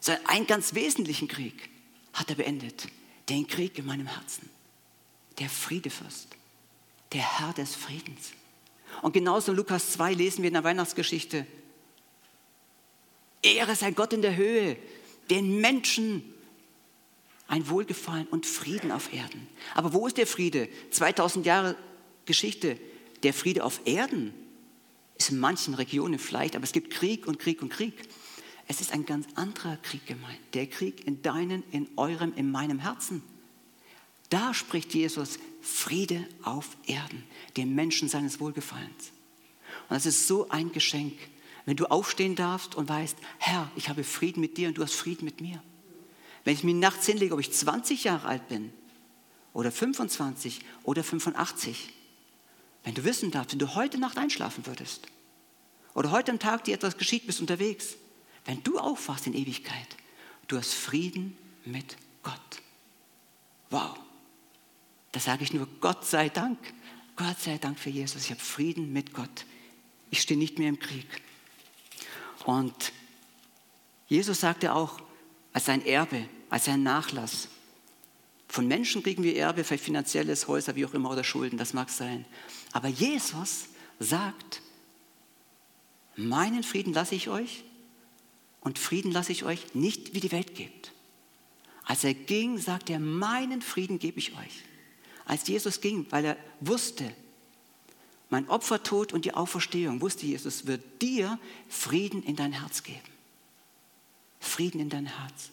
sondern 0.00 0.26
einen 0.26 0.46
ganz 0.46 0.74
wesentlichen 0.74 1.28
Krieg 1.28 1.70
hat 2.12 2.30
er 2.30 2.36
beendet. 2.36 2.88
Den 3.28 3.46
Krieg 3.46 3.78
in 3.78 3.86
meinem 3.86 4.06
Herzen. 4.06 4.48
Der 5.38 5.50
Friedefürst. 5.50 6.35
Der 7.12 7.38
Herr 7.38 7.52
des 7.52 7.74
Friedens. 7.74 8.32
Und 9.02 9.12
genauso 9.12 9.52
in 9.52 9.58
Lukas 9.58 9.92
2 9.92 10.14
lesen 10.14 10.42
wir 10.42 10.48
in 10.48 10.54
der 10.54 10.64
Weihnachtsgeschichte, 10.64 11.46
Ehre 13.42 13.76
sei 13.76 13.92
Gott 13.92 14.12
in 14.12 14.22
der 14.22 14.36
Höhe, 14.36 14.76
den 15.30 15.60
Menschen 15.60 16.22
ein 17.48 17.68
Wohlgefallen 17.68 18.26
und 18.26 18.44
Frieden 18.44 18.90
auf 18.90 19.12
Erden. 19.12 19.46
Aber 19.74 19.92
wo 19.92 20.06
ist 20.06 20.16
der 20.16 20.26
Friede? 20.26 20.68
2000 20.90 21.46
Jahre 21.46 21.76
Geschichte. 22.24 22.78
Der 23.22 23.32
Friede 23.32 23.64
auf 23.64 23.80
Erden 23.84 24.34
ist 25.16 25.30
in 25.30 25.38
manchen 25.38 25.74
Regionen 25.74 26.18
vielleicht, 26.18 26.56
aber 26.56 26.64
es 26.64 26.72
gibt 26.72 26.90
Krieg 26.90 27.26
und 27.26 27.38
Krieg 27.38 27.62
und 27.62 27.70
Krieg. 27.70 27.94
Es 28.68 28.80
ist 28.80 28.92
ein 28.92 29.06
ganz 29.06 29.26
anderer 29.36 29.76
Krieg 29.76 30.06
gemeint. 30.06 30.40
Der 30.54 30.66
Krieg 30.66 31.06
in 31.06 31.22
deinem, 31.22 31.62
in 31.70 31.88
eurem, 31.96 32.32
in 32.34 32.50
meinem 32.50 32.80
Herzen. 32.80 33.22
Da 34.28 34.52
spricht 34.52 34.92
Jesus 34.92 35.38
Friede 35.66 36.24
auf 36.42 36.76
Erden, 36.86 37.24
dem 37.56 37.74
Menschen 37.74 38.08
seines 38.08 38.38
Wohlgefallens. 38.38 39.10
Und 39.88 39.96
das 39.96 40.06
ist 40.06 40.28
so 40.28 40.48
ein 40.48 40.70
Geschenk. 40.70 41.18
Wenn 41.64 41.76
du 41.76 41.86
aufstehen 41.86 42.36
darfst 42.36 42.76
und 42.76 42.88
weißt, 42.88 43.16
Herr, 43.38 43.70
ich 43.74 43.88
habe 43.88 44.04
Frieden 44.04 44.40
mit 44.40 44.56
dir 44.56 44.68
und 44.68 44.78
du 44.78 44.82
hast 44.82 44.94
Frieden 44.94 45.24
mit 45.24 45.40
mir. 45.40 45.60
Wenn 46.44 46.54
ich 46.54 46.62
mir 46.62 46.74
nachts 46.74 47.06
hinlege, 47.06 47.34
ob 47.34 47.40
ich 47.40 47.52
20 47.52 48.04
Jahre 48.04 48.28
alt 48.28 48.46
bin 48.48 48.72
oder 49.52 49.72
25 49.72 50.60
oder 50.84 51.02
85, 51.02 51.92
wenn 52.84 52.94
du 52.94 53.02
wissen 53.02 53.32
darfst, 53.32 53.50
wenn 53.50 53.58
du 53.58 53.74
heute 53.74 53.98
Nacht 53.98 54.18
einschlafen 54.18 54.66
würdest 54.66 55.08
oder 55.94 56.12
heute 56.12 56.30
am 56.30 56.38
Tag 56.38 56.62
dir 56.62 56.74
etwas 56.74 56.96
geschieht, 56.96 57.26
bist 57.26 57.40
unterwegs, 57.40 57.96
wenn 58.44 58.62
du 58.62 58.78
aufwachst 58.78 59.26
in 59.26 59.34
Ewigkeit, 59.34 59.96
du 60.46 60.56
hast 60.56 60.74
Frieden 60.74 61.36
mit 61.64 61.96
Gott. 62.22 62.62
Wow. 63.70 64.05
Da 65.16 65.20
sage 65.20 65.44
ich 65.44 65.54
nur, 65.54 65.66
Gott 65.80 66.04
sei 66.04 66.28
Dank. 66.28 66.58
Gott 67.16 67.40
sei 67.40 67.56
Dank 67.56 67.78
für 67.78 67.88
Jesus. 67.88 68.24
Ich 68.24 68.30
habe 68.32 68.40
Frieden 68.42 68.92
mit 68.92 69.14
Gott. 69.14 69.46
Ich 70.10 70.20
stehe 70.20 70.38
nicht 70.38 70.58
mehr 70.58 70.68
im 70.68 70.78
Krieg. 70.78 71.06
Und 72.44 72.92
Jesus 74.08 74.40
sagte 74.40 74.74
auch, 74.74 75.00
als 75.54 75.64
sein 75.64 75.82
Erbe, 75.86 76.28
als 76.50 76.66
sein 76.66 76.82
Nachlass, 76.82 77.48
von 78.46 78.68
Menschen 78.68 79.02
kriegen 79.02 79.22
wir 79.22 79.34
Erbe, 79.36 79.64
vielleicht 79.64 79.84
finanzielles, 79.84 80.48
Häuser, 80.48 80.76
wie 80.76 80.84
auch 80.84 80.92
immer, 80.92 81.10
oder 81.10 81.24
Schulden, 81.24 81.56
das 81.56 81.72
mag 81.72 81.88
sein. 81.88 82.26
Aber 82.72 82.88
Jesus 82.88 83.70
sagt, 83.98 84.60
meinen 86.14 86.62
Frieden 86.62 86.92
lasse 86.92 87.14
ich 87.14 87.30
euch 87.30 87.64
und 88.60 88.78
Frieden 88.78 89.12
lasse 89.12 89.32
ich 89.32 89.44
euch 89.44 89.74
nicht, 89.74 90.12
wie 90.12 90.20
die 90.20 90.32
Welt 90.32 90.54
gibt. 90.54 90.92
Als 91.84 92.04
er 92.04 92.12
ging, 92.12 92.58
sagte 92.58 92.92
er, 92.92 93.00
meinen 93.00 93.62
Frieden 93.62 93.98
gebe 93.98 94.18
ich 94.18 94.36
euch. 94.36 94.66
Als 95.26 95.46
Jesus 95.46 95.80
ging, 95.80 96.06
weil 96.10 96.24
er 96.24 96.36
wusste, 96.60 97.12
mein 98.30 98.48
Opfertod 98.48 99.12
und 99.12 99.24
die 99.24 99.34
Auferstehung, 99.34 100.00
wusste 100.00 100.26
Jesus, 100.26 100.66
wird 100.66 101.02
dir 101.02 101.38
Frieden 101.68 102.22
in 102.22 102.36
dein 102.36 102.52
Herz 102.52 102.82
geben. 102.82 103.00
Frieden 104.40 104.80
in 104.80 104.88
dein 104.88 105.06
Herz. 105.06 105.50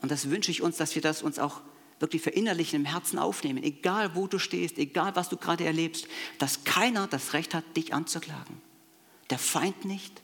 Und 0.00 0.10
das 0.10 0.30
wünsche 0.30 0.50
ich 0.50 0.62
uns, 0.62 0.76
dass 0.76 0.94
wir 0.94 1.02
das 1.02 1.22
uns 1.22 1.38
auch 1.38 1.60
wirklich 2.00 2.22
verinnerlichen, 2.22 2.80
im 2.80 2.84
Herzen 2.84 3.18
aufnehmen, 3.18 3.62
egal 3.62 4.16
wo 4.16 4.26
du 4.26 4.38
stehst, 4.38 4.78
egal 4.78 5.14
was 5.14 5.28
du 5.28 5.36
gerade 5.36 5.64
erlebst, 5.64 6.08
dass 6.38 6.64
keiner 6.64 7.06
das 7.06 7.32
Recht 7.32 7.54
hat, 7.54 7.64
dich 7.76 7.94
anzuklagen. 7.94 8.60
Der 9.30 9.38
Feind 9.38 9.84
nicht, 9.84 10.20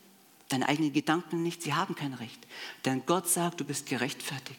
deine 0.48 0.68
eigenen 0.68 0.92
Gedanken 0.92 1.42
nicht, 1.44 1.62
sie 1.62 1.74
haben 1.74 1.94
kein 1.94 2.14
Recht. 2.14 2.46
Denn 2.84 3.06
Gott 3.06 3.28
sagt, 3.28 3.60
du 3.60 3.64
bist 3.64 3.86
gerechtfertigt. 3.86 4.58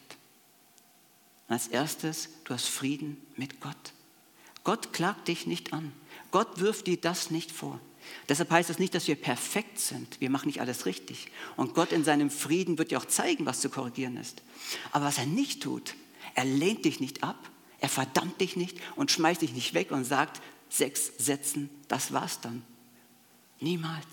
Als 1.49 1.67
erstes, 1.67 2.29
du 2.45 2.53
hast 2.53 2.67
Frieden 2.67 3.17
mit 3.35 3.59
Gott. 3.59 3.93
Gott 4.63 4.93
klagt 4.93 5.27
dich 5.27 5.47
nicht 5.47 5.73
an. 5.73 5.91
Gott 6.31 6.59
wirft 6.59 6.87
dir 6.87 6.97
das 6.97 7.31
nicht 7.31 7.51
vor. 7.51 7.79
Deshalb 8.27 8.51
heißt 8.51 8.69
es 8.69 8.79
nicht, 8.79 8.93
dass 8.93 9.07
wir 9.07 9.15
perfekt 9.15 9.79
sind. 9.79 10.21
Wir 10.21 10.29
machen 10.29 10.47
nicht 10.47 10.61
alles 10.61 10.85
richtig. 10.85 11.31
Und 11.57 11.73
Gott 11.73 11.91
in 11.91 12.03
seinem 12.03 12.29
Frieden 12.29 12.77
wird 12.77 12.91
dir 12.91 12.99
auch 12.99 13.05
zeigen, 13.05 13.45
was 13.45 13.61
zu 13.61 13.69
korrigieren 13.69 14.15
ist. 14.17 14.43
Aber 14.91 15.05
was 15.05 15.17
er 15.17 15.25
nicht 15.25 15.63
tut, 15.63 15.95
er 16.35 16.45
lehnt 16.45 16.85
dich 16.85 16.99
nicht 16.99 17.23
ab, 17.23 17.49
er 17.79 17.89
verdammt 17.89 18.39
dich 18.41 18.55
nicht 18.55 18.77
und 18.95 19.11
schmeißt 19.11 19.41
dich 19.41 19.53
nicht 19.53 19.73
weg 19.73 19.91
und 19.91 20.05
sagt, 20.05 20.41
sechs 20.69 21.11
Sätzen, 21.17 21.69
das 21.87 22.13
war's 22.13 22.41
dann. 22.41 22.63
Niemals. 23.59 24.05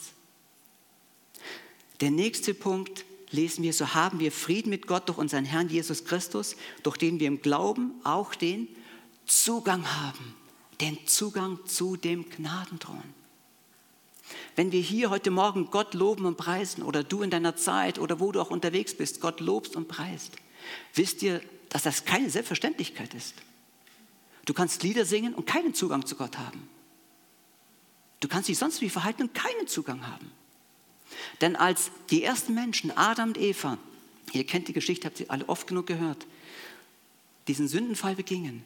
Der 2.01 2.11
nächste 2.11 2.55
Punkt 2.55 3.05
lesen 3.31 3.63
wir, 3.63 3.73
so 3.73 3.95
haben 3.95 4.21
wir 4.21 4.33
Frieden 4.33 4.71
mit 4.71 4.87
Gott 4.87 5.09
durch 5.09 5.19
unseren 5.19 5.45
Herrn 5.45 5.69
Jesus 5.69 6.05
Christus, 6.05 6.57
durch 6.83 6.97
den 6.97 7.21
wir 7.21 7.29
im 7.29 7.43
Glauben 7.43 7.93
auch 8.05 8.35
den 8.35 8.69
Zugang 9.27 9.85
haben 9.97 10.35
den 10.81 11.07
Zugang 11.07 11.59
zu 11.67 11.97
dem 11.97 12.29
Gnadenthron. 12.29 13.03
Wenn 14.57 14.73
wir 14.73 14.81
hier 14.81 15.11
heute 15.11 15.31
Morgen 15.31 15.71
Gott 15.71 15.95
loben 15.95 16.27
und 16.27 16.37
preisen 16.37 16.83
oder 16.83 17.05
du 17.05 17.23
in 17.23 17.31
deiner 17.31 17.57
Zeit 17.57 17.99
oder 17.99 18.19
wo 18.19 18.33
du 18.33 18.41
auch 18.41 18.51
unterwegs 18.51 18.95
bist, 18.97 19.21
Gott 19.21 19.41
lobst 19.41 19.77
und 19.77 19.89
preist, 19.89 20.33
wisst 20.95 21.23
ihr, 21.23 21.41
dass 21.69 21.85
das 21.85 22.05
keine 22.05 22.31
Selbstverständlichkeit 22.31 23.15
ist. 23.15 23.35
Du 24.45 24.55
kannst 24.55 24.83
Lieder 24.83 25.05
singen 25.05 25.35
und 25.35 25.47
keinen 25.47 25.75
Zugang 25.75 26.07
zu 26.07 26.17
Gott 26.17 26.39
haben. 26.39 26.69
Du 28.21 28.29
kannst 28.29 28.49
dich 28.49 28.59
sonst 28.59 28.81
wie 28.81 28.91
verhalten 28.91 29.23
und 29.23 29.35
keinen 29.35 29.67
Zugang 29.67 30.07
haben. 30.07 30.33
Denn 31.41 31.57
als 31.57 31.91
die 32.11 32.23
ersten 32.23 32.55
Menschen, 32.55 32.91
Adam 32.97 33.29
und 33.29 33.39
Eva, 33.39 33.79
ihr 34.33 34.45
kennt 34.45 34.69
die 34.69 34.73
Geschichte, 34.73 35.07
habt 35.07 35.21
ihr 35.21 35.31
alle 35.31 35.49
oft 35.49 35.67
genug 35.67 35.87
gehört, 35.87 36.27
diesen 37.49 37.69
Sündenfall 37.69 38.17
begingen, 38.17 38.63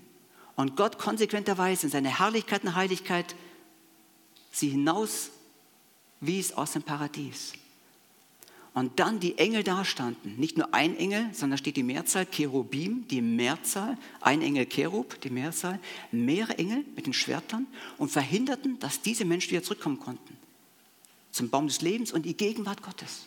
und 0.57 0.77
Gott 0.77 0.99
konsequenterweise 0.99 1.87
in 1.87 1.91
seine 1.91 2.19
Herrlichkeit 2.19 2.65
und 2.65 2.75
Heiligkeit 2.75 3.35
sie 4.51 4.69
hinaus 4.69 5.31
wies 6.21 6.53
aus 6.53 6.73
dem 6.73 6.83
Paradies. 6.83 7.55
Und 8.73 9.01
dann 9.01 9.19
die 9.19 9.37
Engel 9.39 9.65
dastanden. 9.65 10.37
Nicht 10.37 10.57
nur 10.57 10.73
ein 10.75 10.97
Engel, 10.97 11.31
sondern 11.33 11.59
steht 11.59 11.77
die 11.77 11.83
Mehrzahl 11.83 12.27
Cherubim, 12.27 13.07
die 13.09 13.21
Mehrzahl, 13.21 13.99
ein 14.21 14.43
Engel 14.43 14.67
Cherub, 14.67 15.21
die 15.23 15.31
Mehrzahl, 15.31 15.81
mehrere 16.13 16.59
Engel 16.59 16.85
mit 16.95 17.07
den 17.07 17.13
Schwertern 17.13 17.67
und 17.99 18.11
verhinderten, 18.11 18.79
dass 18.79 19.01
diese 19.01 19.25
Menschen 19.25 19.51
wieder 19.51 19.63
zurückkommen 19.63 19.99
konnten. 19.99 20.37
Zum 21.33 21.51
Baum 21.51 21.69
des 21.69 21.81
Lebens 21.81 22.13
und 22.13 22.25
die 22.25 22.37
Gegenwart 22.37 22.83
Gottes. 22.83 23.27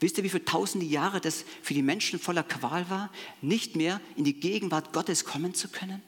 Wisst 0.00 0.18
ihr, 0.18 0.24
wie 0.24 0.30
viele 0.30 0.44
tausende 0.44 0.86
Jahre 0.86 1.20
das 1.20 1.44
für 1.62 1.74
die 1.74 1.82
Menschen 1.82 2.18
voller 2.18 2.42
Qual 2.42 2.88
war, 2.90 3.10
nicht 3.40 3.76
mehr 3.76 4.00
in 4.16 4.24
die 4.24 4.34
Gegenwart 4.34 4.92
Gottes 4.92 5.24
kommen 5.24 5.54
zu 5.54 5.68
können? 5.68 6.02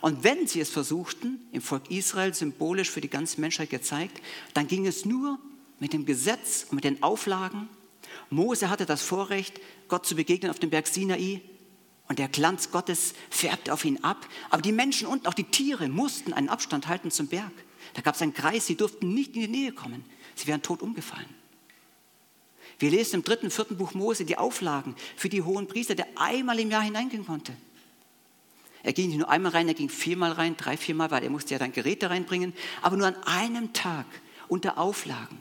Und 0.00 0.24
wenn 0.24 0.46
sie 0.46 0.60
es 0.60 0.70
versuchten, 0.70 1.40
im 1.52 1.62
Volk 1.62 1.90
Israel 1.90 2.34
symbolisch 2.34 2.90
für 2.90 3.00
die 3.00 3.08
ganze 3.08 3.40
Menschheit 3.40 3.70
gezeigt, 3.70 4.20
dann 4.54 4.66
ging 4.66 4.86
es 4.86 5.04
nur 5.04 5.38
mit 5.78 5.92
dem 5.92 6.06
Gesetz 6.06 6.66
und 6.68 6.74
mit 6.74 6.84
den 6.84 7.02
Auflagen. 7.02 7.68
Mose 8.30 8.68
hatte 8.68 8.86
das 8.86 9.02
Vorrecht, 9.02 9.60
Gott 9.86 10.06
zu 10.06 10.16
begegnen 10.16 10.50
auf 10.50 10.58
dem 10.58 10.70
Berg 10.70 10.86
Sinai. 10.86 11.40
Und 12.08 12.18
der 12.18 12.28
Glanz 12.28 12.70
Gottes 12.70 13.14
färbte 13.28 13.72
auf 13.72 13.84
ihn 13.84 14.02
ab. 14.02 14.26
Aber 14.50 14.62
die 14.62 14.72
Menschen 14.72 15.06
und 15.06 15.28
auch 15.28 15.34
die 15.34 15.44
Tiere 15.44 15.88
mussten 15.88 16.32
einen 16.32 16.48
Abstand 16.48 16.88
halten 16.88 17.10
zum 17.10 17.26
Berg. 17.28 17.52
Da 17.94 18.02
gab 18.02 18.14
es 18.14 18.22
einen 18.22 18.34
Kreis, 18.34 18.66
sie 18.66 18.76
durften 18.76 19.14
nicht 19.14 19.34
in 19.34 19.42
die 19.42 19.48
Nähe 19.48 19.72
kommen. 19.72 20.04
Sie 20.34 20.46
wären 20.46 20.62
tot 20.62 20.82
umgefallen. 20.82 21.28
Wir 22.78 22.90
lesen 22.90 23.16
im 23.16 23.24
dritten, 23.24 23.50
vierten 23.50 23.76
Buch 23.76 23.94
Mose 23.94 24.24
die 24.24 24.38
Auflagen 24.38 24.94
für 25.16 25.28
die 25.28 25.42
hohen 25.42 25.66
Priester, 25.66 25.94
der 25.94 26.06
einmal 26.16 26.60
im 26.60 26.70
Jahr 26.70 26.82
hineingehen 26.82 27.26
konnte. 27.26 27.52
Er 28.84 28.92
ging 28.92 29.08
nicht 29.08 29.18
nur 29.18 29.28
einmal 29.28 29.52
rein, 29.52 29.66
er 29.66 29.74
ging 29.74 29.88
viermal 29.88 30.32
rein, 30.32 30.56
drei, 30.56 30.76
viermal, 30.76 31.10
weil 31.10 31.24
er 31.24 31.30
musste 31.30 31.54
ja 31.54 31.58
dann 31.58 31.72
Geräte 31.72 32.10
reinbringen, 32.10 32.54
aber 32.80 32.96
nur 32.96 33.08
an 33.08 33.16
einem 33.24 33.72
Tag 33.72 34.06
unter 34.46 34.78
Auflagen. 34.78 35.38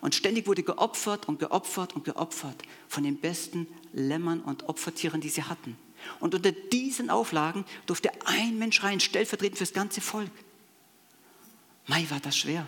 Und 0.00 0.14
ständig 0.14 0.46
wurde 0.46 0.62
geopfert 0.62 1.26
und 1.26 1.40
geopfert 1.40 1.96
und 1.96 2.04
geopfert 2.04 2.62
von 2.86 3.02
den 3.02 3.18
besten 3.18 3.66
Lämmern 3.92 4.40
und 4.40 4.68
Opfertieren, 4.68 5.20
die 5.20 5.28
sie 5.28 5.42
hatten. 5.42 5.76
Und 6.20 6.34
unter 6.34 6.52
diesen 6.52 7.10
Auflagen 7.10 7.64
durfte 7.86 8.10
ein 8.26 8.58
Mensch 8.58 8.82
rein, 8.84 9.00
stellvertretend 9.00 9.58
für 9.58 9.64
das 9.64 9.72
ganze 9.72 10.00
Volk. 10.00 10.30
Mai 11.86 12.06
war 12.10 12.20
das 12.20 12.36
schwer. 12.36 12.66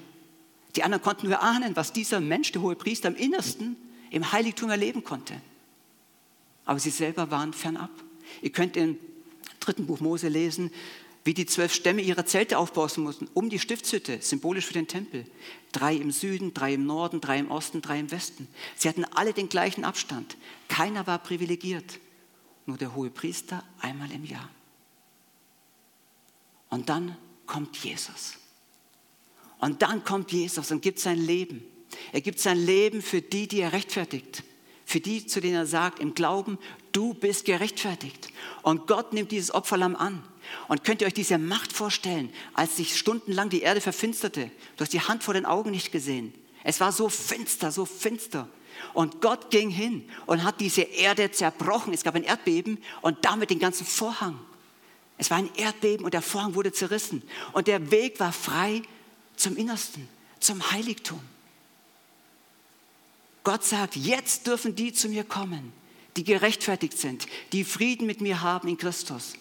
Die 0.77 0.83
anderen 0.83 1.03
konnten 1.03 1.29
nur 1.29 1.43
ahnen, 1.43 1.77
was 1.77 1.93
dieser 1.93 2.21
Mensch, 2.21 2.53
der 2.53 2.63
hohe 2.63 2.77
Priester, 2.77 3.09
im 3.09 3.17
Innersten, 3.17 3.77
im 4.11 4.33
Heiligtum 4.33 4.71
erleben 4.71 5.05
konnte. 5.05 5.41
Aber 6.65 6.79
sie 6.79 6.91
selber 6.91 7.31
waren 7.31 7.53
fernab. 7.53 7.91
Ihr 8.43 8.51
könnt 8.51 8.77
im 8.77 8.99
dritten 9.61 9.87
Buch 9.87 10.01
Mose 10.01 10.29
lesen, 10.29 10.71
wie 11.25 11.35
die 11.35 11.47
zwölf 11.47 11.75
Stämme 11.75 12.01
ihre 12.01 12.25
Zelte 12.25 12.59
aufbauen 12.59 13.03
mussten, 13.03 13.29
um 13.35 13.51
die 13.51 13.59
Stiftshütte, 13.59 14.23
symbolisch 14.23 14.67
für 14.67 14.73
den 14.73 14.87
Tempel. 14.87 15.27
Drei 15.73 15.95
im 15.95 16.11
Süden, 16.11 16.55
drei 16.55 16.75
im 16.75 16.87
Norden, 16.87 17.21
drei 17.21 17.39
im 17.39 17.51
Osten, 17.51 17.83
drei 17.83 17.99
im 17.99 18.11
Westen. 18.11 18.49
Sie 18.77 18.89
hatten 18.89 19.05
alle 19.05 19.33
den 19.33 19.49
gleichen 19.49 19.85
Abstand. 19.85 20.37
Keiner 20.69 21.07
war 21.07 21.19
privilegiert. 21.19 21.99
Nur 22.67 22.79
der 22.79 22.95
hohe 22.95 23.11
Priester 23.11 23.65
einmal 23.81 24.11
im 24.13 24.25
Jahr. 24.25 24.49
Und 26.71 26.89
dann 26.89 27.17
kommt 27.47 27.77
Jesus. 27.79 28.35
Und 29.59 29.83
dann 29.83 30.05
kommt 30.05 30.33
Jesus 30.33 30.71
und 30.71 30.83
gibt 30.83 31.01
sein 31.01 31.19
Leben. 31.19 31.65
Er 32.13 32.21
gibt 32.21 32.41
sein 32.41 32.59
Leben 32.59 33.03
für 33.03 33.23
die, 33.23 33.49
die 33.49 33.61
er 33.61 33.73
rechtfertigt. 33.73 34.45
Für 34.85 35.01
die, 35.01 35.27
zu 35.27 35.41
denen 35.41 35.57
er 35.57 35.67
sagt, 35.67 35.99
im 35.99 36.15
Glauben, 36.15 36.59
du 36.93 37.13
bist 37.13 37.45
gerechtfertigt. 37.45 38.29
Und 38.63 38.87
Gott 38.87 39.13
nimmt 39.13 39.33
dieses 39.33 39.53
Opferlamm 39.53 39.97
an. 39.97 40.23
Und 40.69 40.85
könnt 40.85 41.03
ihr 41.03 41.07
euch 41.07 41.15
diese 41.15 41.37
Macht 41.37 41.73
vorstellen, 41.73 42.33
als 42.55 42.77
sich 42.77 42.97
stundenlang 42.97 43.51
die 43.51 43.61
Erde 43.61 43.81
verfinsterte? 43.81 44.51
Du 44.77 44.83
hast 44.83 44.93
die 44.93 45.01
Hand 45.01 45.23
vor 45.23 45.35
den 45.35 45.45
Augen 45.45 45.71
nicht 45.71 45.93
gesehen. 45.93 46.33
Es 46.65 46.81
war 46.81 46.93
so 46.93 47.09
finster, 47.09 47.71
so 47.71 47.85
finster. 47.85 48.49
Und 48.95 49.21
Gott 49.21 49.51
ging 49.51 49.71
hin 49.71 50.09
und 50.27 50.45
hat 50.45 50.61
diese 50.61 50.83
Erde 50.83 51.31
zerbrochen. 51.31 51.93
Es 51.93 52.05
gab 52.05 52.15
ein 52.15 52.25
Erdbeben 52.25 52.79
und 53.03 53.25
damit 53.25 53.51
den 53.51 53.59
ganzen 53.59 53.87
Vorhang. 53.87 54.39
Es 55.19 55.31
war 55.31 55.39
ein 55.39 55.51
Erdbeben 55.57 56.05
und 56.05 56.15
der 56.15 56.23
Vorhang 56.23 56.55
wurde 56.55 56.73
zerrissen. 56.73 57.23
Und 57.53 57.67
der 57.67 57.91
Weg 57.91 58.21
war 58.21 58.33
frei 58.33 58.83
zum 59.39 59.57
Innersten, 59.57 60.09
zum 60.41 60.71
Heiligtum. 60.71 61.21
Gott 63.45 63.65
sagt, 63.65 63.97
jetzt 63.97 64.47
dürfen 64.47 64.75
die 64.75 64.93
zu 64.93 65.09
mir 65.09 65.25
kommen, 65.25 65.73
die 66.17 66.25
gerechtfertigt 66.25 66.99
sind, 66.99 67.27
die 67.53 67.65
Frieden 67.65 68.07
mit 68.07 68.21
mir 68.21 68.43
haben 68.43 68.69
in 68.69 68.77
Christus. 68.77 69.35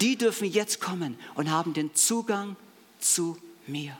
Die 0.00 0.16
dürfen 0.16 0.50
jetzt 0.50 0.80
kommen 0.80 1.18
und 1.34 1.50
haben 1.50 1.74
den 1.74 1.94
Zugang 1.94 2.56
zu 2.98 3.36
mir. 3.66 3.96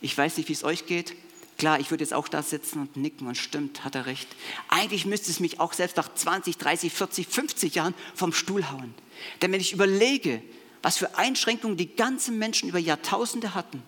Ich 0.00 0.16
weiß 0.16 0.38
nicht, 0.38 0.48
wie 0.48 0.54
es 0.54 0.64
euch 0.64 0.86
geht. 0.86 1.14
Klar, 1.58 1.78
ich 1.78 1.90
würde 1.90 2.02
jetzt 2.02 2.14
auch 2.14 2.26
da 2.26 2.42
sitzen 2.42 2.80
und 2.80 2.96
nicken 2.96 3.26
und 3.26 3.36
stimmt, 3.36 3.84
hat 3.84 3.94
er 3.94 4.06
recht. 4.06 4.26
Eigentlich 4.68 5.04
müsste 5.04 5.30
es 5.30 5.40
mich 5.40 5.60
auch 5.60 5.74
selbst 5.74 5.98
nach 5.98 6.12
20, 6.12 6.56
30, 6.56 6.90
40, 6.90 7.26
50 7.28 7.74
Jahren 7.74 7.94
vom 8.14 8.32
Stuhl 8.32 8.70
hauen. 8.70 8.94
Denn 9.42 9.52
wenn 9.52 9.60
ich 9.60 9.74
überlege, 9.74 10.42
was 10.82 10.96
für 10.96 11.16
Einschränkungen 11.16 11.76
die 11.76 11.94
ganzen 11.94 12.38
Menschen 12.38 12.68
über 12.68 12.78
Jahrtausende 12.78 13.54
hatten 13.54 13.82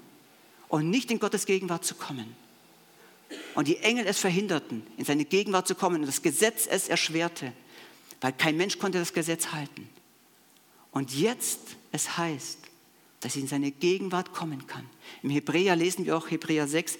und 0.68 0.90
nicht 0.90 1.10
in 1.10 1.18
Gottes 1.18 1.46
Gegenwart 1.46 1.84
zu 1.84 1.94
kommen. 1.94 2.34
Und 3.54 3.68
die 3.68 3.78
Engel 3.78 4.06
es 4.06 4.18
verhinderten, 4.18 4.82
in 4.96 5.04
seine 5.04 5.24
Gegenwart 5.24 5.66
zu 5.66 5.74
kommen 5.74 6.00
und 6.00 6.06
das 6.06 6.22
Gesetz 6.22 6.66
es 6.66 6.88
erschwerte, 6.88 7.52
weil 8.20 8.32
kein 8.32 8.56
Mensch 8.56 8.78
konnte 8.78 8.98
das 8.98 9.12
Gesetz 9.12 9.52
halten. 9.52 9.88
Und 10.90 11.14
jetzt 11.14 11.60
es 11.92 12.18
heißt, 12.18 12.58
dass 13.20 13.36
ich 13.36 13.42
in 13.42 13.48
seine 13.48 13.70
Gegenwart 13.70 14.32
kommen 14.32 14.66
kann. 14.66 14.84
Im 15.22 15.30
Hebräer 15.30 15.76
lesen 15.76 16.04
wir 16.04 16.16
auch 16.16 16.30
Hebräer 16.30 16.66
6, 16.68 16.98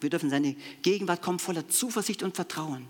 wir 0.00 0.10
dürfen 0.10 0.26
in 0.26 0.30
seine 0.30 0.56
Gegenwart 0.82 1.22
kommen 1.22 1.38
voller 1.38 1.68
Zuversicht 1.68 2.22
und 2.22 2.36
Vertrauen. 2.36 2.86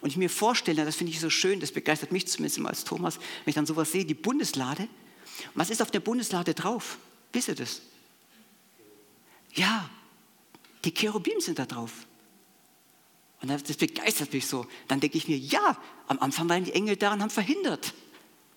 Und 0.00 0.10
ich 0.10 0.16
mir 0.16 0.30
vorstelle, 0.30 0.84
das 0.84 0.96
finde 0.96 1.12
ich 1.12 1.20
so 1.20 1.30
schön, 1.30 1.60
das 1.60 1.72
begeistert 1.72 2.12
mich 2.12 2.26
zumindest 2.26 2.58
immer 2.58 2.68
als 2.68 2.84
Thomas, 2.84 3.16
wenn 3.16 3.50
ich 3.50 3.54
dann 3.54 3.66
sowas 3.66 3.92
sehe, 3.92 4.04
die 4.04 4.14
Bundeslade, 4.14 4.88
was 5.54 5.70
ist 5.70 5.82
auf 5.82 5.90
der 5.90 6.00
Bundeslade 6.00 6.54
drauf? 6.54 6.98
Wisst 7.32 7.48
ihr 7.48 7.54
das? 7.54 7.82
Ja, 9.54 9.88
die 10.84 10.92
Cherubim 10.92 11.40
sind 11.40 11.58
da 11.58 11.66
drauf. 11.66 12.06
Und 13.42 13.48
das 13.48 13.62
begeistert 13.62 14.32
mich 14.32 14.46
so. 14.46 14.66
Dann 14.88 15.00
denke 15.00 15.16
ich 15.16 15.26
mir, 15.26 15.38
ja, 15.38 15.76
am 16.08 16.18
Anfang 16.18 16.48
waren 16.48 16.64
die 16.64 16.72
Engel 16.72 16.96
da 16.96 17.12
und 17.12 17.22
haben 17.22 17.30
verhindert, 17.30 17.94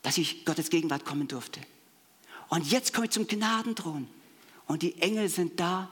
dass 0.01 0.17
ich 0.17 0.45
Gottes 0.45 0.69
Gegenwart 0.69 1.05
kommen 1.05 1.27
durfte. 1.27 1.61
Und 2.49 2.69
jetzt 2.69 2.93
komme 2.93 3.05
ich 3.05 3.11
zum 3.11 3.27
Gnadenthron. 3.27 4.07
Und 4.67 4.81
die 4.81 5.01
Engel 5.01 5.29
sind 5.29 5.59
da 5.59 5.89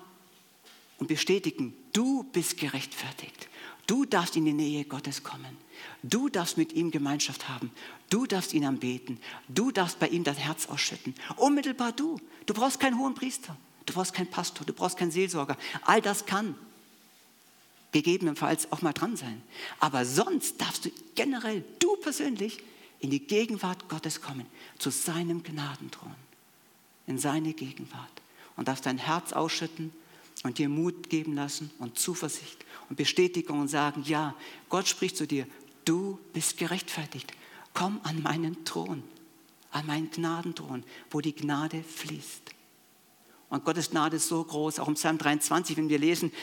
und 0.97 1.07
bestätigen, 1.07 1.73
du 1.93 2.23
bist 2.23 2.57
gerechtfertigt. 2.57 3.47
Du 3.87 4.05
darfst 4.05 4.35
in 4.35 4.45
die 4.45 4.53
Nähe 4.53 4.85
Gottes 4.85 5.23
kommen. 5.23 5.57
Du 6.03 6.29
darfst 6.29 6.57
mit 6.57 6.73
ihm 6.73 6.91
Gemeinschaft 6.91 7.49
haben. 7.49 7.71
Du 8.09 8.25
darfst 8.25 8.53
ihn 8.53 8.65
anbeten. 8.65 9.19
Du 9.47 9.71
darfst 9.71 9.99
bei 9.99 10.07
ihm 10.07 10.23
das 10.23 10.37
Herz 10.37 10.67
ausschütten. 10.67 11.15
Unmittelbar 11.37 11.91
du. 11.91 12.19
Du 12.45 12.53
brauchst 12.53 12.79
keinen 12.79 12.97
hohen 12.97 13.15
Priester. 13.15 13.55
Du 13.85 13.93
brauchst 13.93 14.13
keinen 14.13 14.29
Pastor. 14.29 14.65
Du 14.65 14.73
brauchst 14.73 14.97
keinen 14.97 15.11
Seelsorger. 15.11 15.57
All 15.83 16.01
das 16.01 16.25
kann 16.25 16.55
gegebenenfalls 17.91 18.71
auch 18.71 18.81
mal 18.81 18.93
dran 18.93 19.17
sein. 19.17 19.41
Aber 19.79 20.05
sonst 20.05 20.61
darfst 20.61 20.85
du 20.85 20.91
generell, 21.15 21.63
du 21.79 21.95
persönlich, 21.97 22.59
in 22.99 23.09
die 23.09 23.19
Gegenwart 23.19 23.89
Gottes 23.89 24.21
kommen, 24.21 24.45
zu 24.77 24.91
seinem 24.91 25.43
Gnadenthron, 25.43 26.15
in 27.07 27.17
seine 27.17 27.53
Gegenwart 27.53 28.21
und 28.55 28.67
darfst 28.67 28.85
dein 28.85 28.99
Herz 28.99 29.33
ausschütten 29.33 29.91
und 30.43 30.59
dir 30.59 30.69
Mut 30.69 31.09
geben 31.09 31.33
lassen 31.35 31.71
und 31.79 31.97
Zuversicht 31.97 32.63
und 32.91 32.97
Bestätigung 32.97 33.61
und 33.61 33.69
sagen, 33.69 34.03
ja, 34.05 34.35
Gott 34.67 34.85
spricht 34.85 35.15
zu 35.15 35.25
dir, 35.25 35.47
du 35.85 36.19
bist 36.33 36.57
gerechtfertigt. 36.57 37.31
Komm 37.73 38.01
an 38.03 38.21
meinen 38.21 38.65
Thron, 38.65 39.01
an 39.71 39.85
meinen 39.85 40.11
Gnadenthron, 40.11 40.83
wo 41.09 41.21
die 41.21 41.33
Gnade 41.33 41.85
fließt. 41.85 42.41
Und 43.47 43.63
Gottes 43.63 43.91
Gnade 43.91 44.17
ist 44.17 44.27
so 44.27 44.43
groß, 44.43 44.79
auch 44.79 44.89
im 44.89 44.95
Psalm 44.95 45.17
23, 45.17 45.77
wenn 45.77 45.87
wir 45.87 45.99
lesen, 45.99 46.33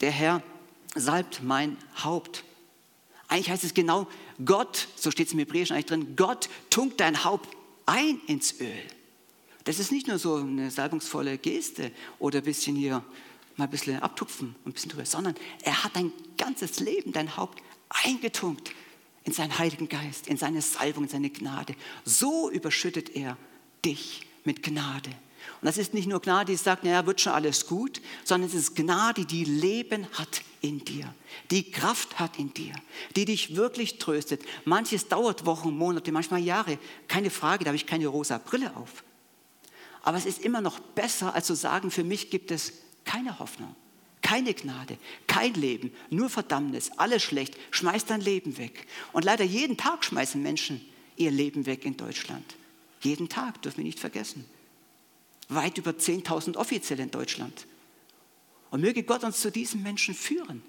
der 0.00 0.10
Herr 0.10 0.42
salbt 0.96 1.44
mein 1.44 1.76
Haupt. 2.02 2.42
Eigentlich 3.28 3.50
heißt 3.50 3.62
es 3.62 3.72
genau, 3.72 4.08
Gott, 4.44 4.88
so 4.96 5.12
steht 5.12 5.28
es 5.28 5.34
im 5.34 5.38
Hebräischen 5.38 5.76
eigentlich 5.76 5.86
drin, 5.86 6.16
Gott 6.16 6.48
tunkt 6.68 6.98
dein 6.98 7.22
Haupt 7.22 7.48
ein 7.86 8.20
ins 8.26 8.60
Öl. 8.60 8.82
Das 9.62 9.78
ist 9.78 9.92
nicht 9.92 10.08
nur 10.08 10.18
so 10.18 10.34
eine 10.34 10.68
salbungsvolle 10.68 11.38
Geste 11.38 11.92
oder 12.18 12.38
ein 12.38 12.44
bisschen 12.44 12.74
hier 12.74 13.04
mal 13.56 13.64
ein 13.64 13.70
bisschen 13.70 14.00
abtupfen 14.00 14.54
und 14.64 14.70
ein 14.70 14.72
bisschen 14.72 14.90
drüber, 14.90 15.06
sondern 15.06 15.34
er 15.62 15.84
hat 15.84 15.96
dein 15.96 16.12
ganzes 16.36 16.80
Leben, 16.80 17.12
dein 17.12 17.36
Haupt 17.36 17.62
eingetunkt 17.88 18.72
in 19.24 19.32
seinen 19.32 19.58
Heiligen 19.58 19.88
Geist, 19.88 20.28
in 20.28 20.36
seine 20.36 20.62
Salbung, 20.62 21.04
in 21.04 21.10
seine 21.10 21.30
Gnade. 21.30 21.74
So 22.04 22.50
überschüttet 22.50 23.14
er 23.16 23.36
dich 23.84 24.26
mit 24.44 24.62
Gnade. 24.62 25.10
Und 25.60 25.66
das 25.66 25.78
ist 25.78 25.94
nicht 25.94 26.08
nur 26.08 26.20
Gnade, 26.20 26.52
die 26.52 26.56
sagt, 26.56 26.84
naja, 26.84 27.06
wird 27.06 27.20
schon 27.20 27.32
alles 27.32 27.66
gut, 27.66 28.00
sondern 28.24 28.48
es 28.48 28.54
ist 28.54 28.76
Gnade, 28.76 29.24
die 29.24 29.44
Leben 29.44 30.06
hat 30.12 30.42
in 30.60 30.84
dir, 30.84 31.12
die 31.50 31.70
Kraft 31.70 32.18
hat 32.18 32.38
in 32.38 32.52
dir, 32.52 32.74
die 33.14 33.24
dich 33.24 33.56
wirklich 33.56 33.98
tröstet. 33.98 34.42
Manches 34.64 35.08
dauert 35.08 35.46
Wochen, 35.46 35.76
Monate, 35.76 36.12
manchmal 36.12 36.40
Jahre. 36.40 36.78
Keine 37.08 37.30
Frage, 37.30 37.64
da 37.64 37.68
habe 37.68 37.76
ich 37.76 37.86
keine 37.86 38.08
rosa 38.08 38.38
Brille 38.38 38.76
auf. 38.76 39.04
Aber 40.02 40.16
es 40.16 40.26
ist 40.26 40.44
immer 40.44 40.60
noch 40.60 40.78
besser, 40.78 41.34
als 41.34 41.46
zu 41.46 41.54
sagen, 41.54 41.90
für 41.90 42.04
mich 42.04 42.30
gibt 42.30 42.50
es 42.50 42.72
keine 43.06 43.38
Hoffnung, 43.38 43.74
keine 44.20 44.52
Gnade, 44.52 44.98
kein 45.26 45.54
Leben, 45.54 45.90
nur 46.10 46.28
Verdammnis, 46.28 46.90
alles 46.98 47.22
schlecht, 47.22 47.56
schmeiß 47.70 48.04
dein 48.04 48.20
Leben 48.20 48.58
weg. 48.58 48.86
Und 49.12 49.24
leider 49.24 49.44
jeden 49.44 49.78
Tag 49.78 50.04
schmeißen 50.04 50.42
Menschen 50.42 50.84
ihr 51.16 51.30
Leben 51.30 51.64
weg 51.64 51.86
in 51.86 51.96
Deutschland. 51.96 52.56
Jeden 53.00 53.28
Tag, 53.28 53.62
dürfen 53.62 53.78
wir 53.78 53.84
nicht 53.84 54.00
vergessen. 54.00 54.44
Weit 55.48 55.78
über 55.78 55.92
10.000 55.92 56.56
Offizielle 56.56 57.04
in 57.04 57.10
Deutschland. 57.10 57.66
Und 58.70 58.80
möge 58.80 59.04
Gott 59.04 59.22
uns 59.22 59.40
zu 59.40 59.50
diesen 59.50 59.82
Menschen 59.82 60.14
führen. 60.14 60.62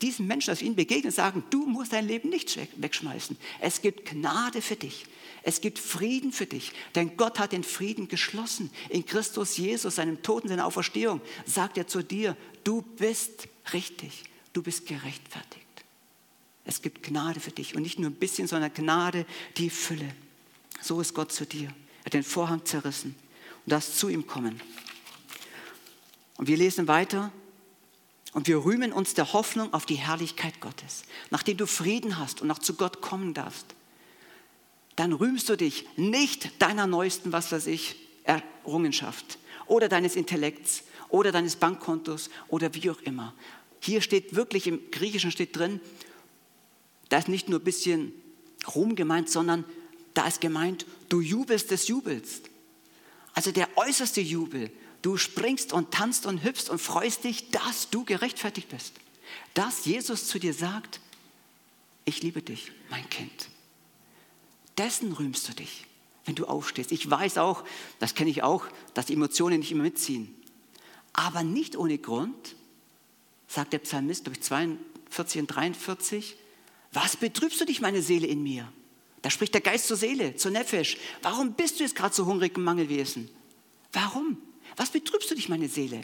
Diesen 0.00 0.26
Menschen, 0.26 0.50
dass 0.50 0.60
wir 0.60 0.66
ihnen 0.66 0.76
begegnen, 0.76 1.12
sagen, 1.12 1.42
du 1.50 1.66
musst 1.66 1.92
dein 1.92 2.06
Leben 2.06 2.30
nicht 2.30 2.56
wegschmeißen. 2.80 3.36
Es 3.60 3.82
gibt 3.82 4.08
Gnade 4.08 4.62
für 4.62 4.76
dich. 4.76 5.04
Es 5.42 5.60
gibt 5.60 5.78
Frieden 5.78 6.32
für 6.32 6.46
dich. 6.46 6.72
Denn 6.94 7.16
Gott 7.16 7.38
hat 7.38 7.52
den 7.52 7.64
Frieden 7.64 8.08
geschlossen. 8.08 8.70
In 8.88 9.06
Christus 9.06 9.56
Jesus, 9.56 9.96
seinem 9.96 10.22
Toten, 10.22 10.48
seiner 10.48 10.66
Auferstehung, 10.66 11.20
sagt 11.46 11.78
er 11.78 11.86
zu 11.86 12.02
dir, 12.02 12.36
du 12.64 12.82
bist 12.82 13.48
richtig. 13.72 14.24
Du 14.52 14.62
bist 14.62 14.86
gerechtfertigt. 14.86 15.66
Es 16.64 16.82
gibt 16.82 17.02
Gnade 17.02 17.40
für 17.40 17.52
dich. 17.52 17.74
Und 17.74 17.82
nicht 17.82 17.98
nur 17.98 18.10
ein 18.10 18.16
bisschen, 18.16 18.46
sondern 18.46 18.72
Gnade, 18.74 19.26
die 19.56 19.70
Fülle. 19.70 20.14
So 20.80 21.00
ist 21.00 21.14
Gott 21.14 21.32
zu 21.32 21.46
dir. 21.46 21.68
Er 22.00 22.06
hat 22.06 22.14
den 22.14 22.22
Vorhang 22.22 22.64
zerrissen 22.64 23.14
und 23.64 23.72
darfst 23.72 23.98
zu 23.98 24.08
ihm 24.08 24.26
kommen. 24.26 24.60
Und 26.36 26.48
wir 26.48 26.56
lesen 26.56 26.88
weiter. 26.88 27.32
Und 28.32 28.46
wir 28.46 28.64
rühmen 28.64 28.92
uns 28.92 29.14
der 29.14 29.32
Hoffnung 29.32 29.74
auf 29.74 29.86
die 29.86 29.96
Herrlichkeit 29.96 30.60
Gottes. 30.60 31.02
Nachdem 31.30 31.56
du 31.56 31.66
Frieden 31.66 32.18
hast 32.18 32.40
und 32.40 32.48
noch 32.48 32.60
zu 32.60 32.74
Gott 32.74 33.00
kommen 33.00 33.34
darfst, 33.34 33.74
dann 35.00 35.14
rühmst 35.14 35.48
du 35.48 35.56
dich 35.56 35.86
nicht 35.96 36.60
deiner 36.60 36.86
neuesten, 36.86 37.32
was 37.32 37.50
weiß 37.52 37.68
ich, 37.68 37.96
Errungenschaft 38.24 39.38
oder 39.66 39.88
deines 39.88 40.14
Intellekts 40.14 40.82
oder 41.08 41.32
deines 41.32 41.56
Bankkontos 41.56 42.28
oder 42.48 42.74
wie 42.74 42.90
auch 42.90 43.00
immer. 43.00 43.34
Hier 43.80 44.02
steht 44.02 44.34
wirklich 44.34 44.66
im 44.66 44.90
Griechischen 44.90 45.30
steht 45.30 45.56
drin, 45.56 45.80
da 47.08 47.16
ist 47.16 47.28
nicht 47.28 47.48
nur 47.48 47.60
ein 47.60 47.64
bisschen 47.64 48.12
Ruhm 48.74 48.94
gemeint, 48.94 49.30
sondern 49.30 49.64
da 50.12 50.26
ist 50.26 50.42
gemeint, 50.42 50.84
du 51.08 51.22
jubelst 51.22 51.70
des 51.70 51.88
Jubels. 51.88 52.42
Also 53.32 53.52
der 53.52 53.68
äußerste 53.78 54.20
Jubel. 54.20 54.70
Du 55.00 55.16
springst 55.16 55.72
und 55.72 55.92
tanzt 55.92 56.26
und 56.26 56.44
hüpfst 56.44 56.68
und 56.68 56.78
freust 56.78 57.24
dich, 57.24 57.50
dass 57.52 57.88
du 57.88 58.04
gerechtfertigt 58.04 58.68
bist. 58.68 58.92
Dass 59.54 59.86
Jesus 59.86 60.26
zu 60.26 60.38
dir 60.38 60.52
sagt, 60.52 61.00
ich 62.04 62.22
liebe 62.22 62.42
dich, 62.42 62.70
mein 62.90 63.08
Kind. 63.08 63.49
Dessen 64.80 65.12
rühmst 65.12 65.46
du 65.46 65.52
dich, 65.52 65.84
wenn 66.24 66.36
du 66.36 66.46
aufstehst. 66.46 66.90
Ich 66.90 67.08
weiß 67.10 67.36
auch, 67.36 67.64
das 67.98 68.14
kenne 68.14 68.30
ich 68.30 68.42
auch, 68.42 68.64
dass 68.94 69.04
die 69.04 69.12
Emotionen 69.12 69.58
nicht 69.58 69.72
immer 69.72 69.82
mitziehen. 69.82 70.34
Aber 71.12 71.42
nicht 71.42 71.76
ohne 71.76 71.98
Grund, 71.98 72.56
sagt 73.46 73.74
der 73.74 73.80
Psalmist, 73.80 74.26
durch 74.26 74.40
42 74.40 75.42
und 75.42 75.48
43, 75.48 76.34
was 76.92 77.18
betrübst 77.18 77.60
du 77.60 77.66
dich, 77.66 77.82
meine 77.82 78.00
Seele 78.00 78.26
in 78.26 78.42
mir? 78.42 78.72
Da 79.20 79.28
spricht 79.28 79.52
der 79.52 79.60
Geist 79.60 79.86
zur 79.86 79.98
Seele, 79.98 80.36
zur 80.36 80.50
Nefesh. 80.50 80.96
Warum 81.20 81.52
bist 81.52 81.78
du 81.78 81.84
jetzt 81.84 81.94
gerade 81.94 82.14
so 82.14 82.24
hungrig 82.24 82.56
im 82.56 82.64
Mangelwesen? 82.64 83.28
Warum? 83.92 84.38
Was 84.76 84.88
betrübst 84.88 85.30
du 85.30 85.34
dich, 85.34 85.50
meine 85.50 85.68
Seele? 85.68 86.00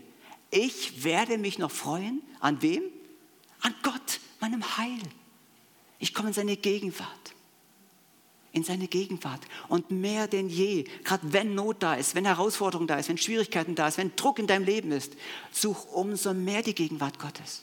Ich 0.50 1.02
werde 1.02 1.38
mich 1.38 1.56
noch 1.56 1.70
freuen. 1.70 2.20
An 2.40 2.60
wem? 2.60 2.82
An 3.60 3.74
Gott, 3.82 4.20
meinem 4.40 4.76
Heil. 4.76 5.00
Ich 5.98 6.12
komme 6.12 6.28
in 6.28 6.34
seine 6.34 6.58
Gegenwart. 6.58 7.35
In 8.56 8.64
seine 8.64 8.88
Gegenwart. 8.88 9.42
Und 9.68 9.90
mehr 9.90 10.28
denn 10.28 10.48
je, 10.48 10.84
gerade 11.04 11.30
wenn 11.30 11.54
Not 11.54 11.82
da 11.82 11.94
ist, 11.94 12.14
wenn 12.14 12.24
Herausforderung 12.24 12.86
da 12.86 12.96
ist, 12.96 13.10
wenn 13.10 13.18
Schwierigkeiten 13.18 13.74
da 13.74 13.86
ist, 13.86 13.98
wenn 13.98 14.16
Druck 14.16 14.38
in 14.38 14.46
deinem 14.46 14.64
Leben 14.64 14.92
ist, 14.92 15.12
such 15.52 15.92
umso 15.92 16.32
mehr 16.32 16.62
die 16.62 16.74
Gegenwart 16.74 17.18
Gottes. 17.18 17.60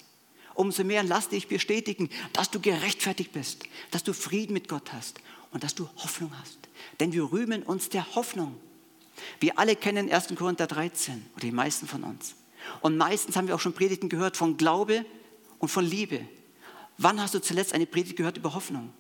Umso 0.53 0.84
mehr 0.84 1.01
lass 1.01 1.29
dich 1.29 1.47
bestätigen, 1.47 2.10
dass 2.32 2.51
du 2.51 2.60
gerechtfertigt 2.60 3.32
bist, 3.32 3.63
dass 3.89 4.03
du 4.03 4.13
Frieden 4.13 4.53
mit 4.53 4.67
Gott 4.67 4.93
hast 4.93 5.19
und 5.49 5.63
dass 5.63 5.73
du 5.73 5.89
Hoffnung 5.97 6.32
hast. 6.39 6.60
Denn 6.99 7.12
wir 7.12 7.32
rühmen 7.32 7.63
uns 7.63 7.89
der 7.89 8.13
Hoffnung. 8.13 8.56
Wir 9.39 9.58
alle 9.58 9.75
kennen 9.75 10.12
1. 10.12 10.36
Korinther 10.36 10.67
13 10.67 11.25
oder 11.34 11.41
die 11.41 11.51
meisten 11.51 11.88
von 11.88 12.03
uns. 12.03 12.36
Und 12.82 12.97
meistens 12.97 13.36
haben 13.36 13.47
wir 13.47 13.56
auch 13.56 13.60
schon 13.60 13.73
Predigten 13.73 14.10
gehört 14.10 14.38
von 14.38 14.58
Glaube 14.58 15.08
und 15.58 15.69
von 15.69 15.84
Liebe. 15.86 16.21
Wann 16.99 17.19
hast 17.19 17.34
du 17.34 17.41
zuletzt 17.41 17.73
eine 17.73 17.88
Predigt 17.88 18.15
gehört 18.15 18.38
über 18.38 18.53
Hoffnung? 18.53 18.93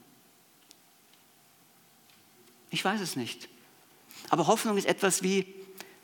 Ich 2.73 2.83
weiß 2.83 3.01
es 3.01 3.15
nicht. 3.15 3.49
Aber 4.29 4.47
Hoffnung 4.47 4.77
ist 4.77 4.87
etwas 4.87 5.21
wie, 5.21 5.45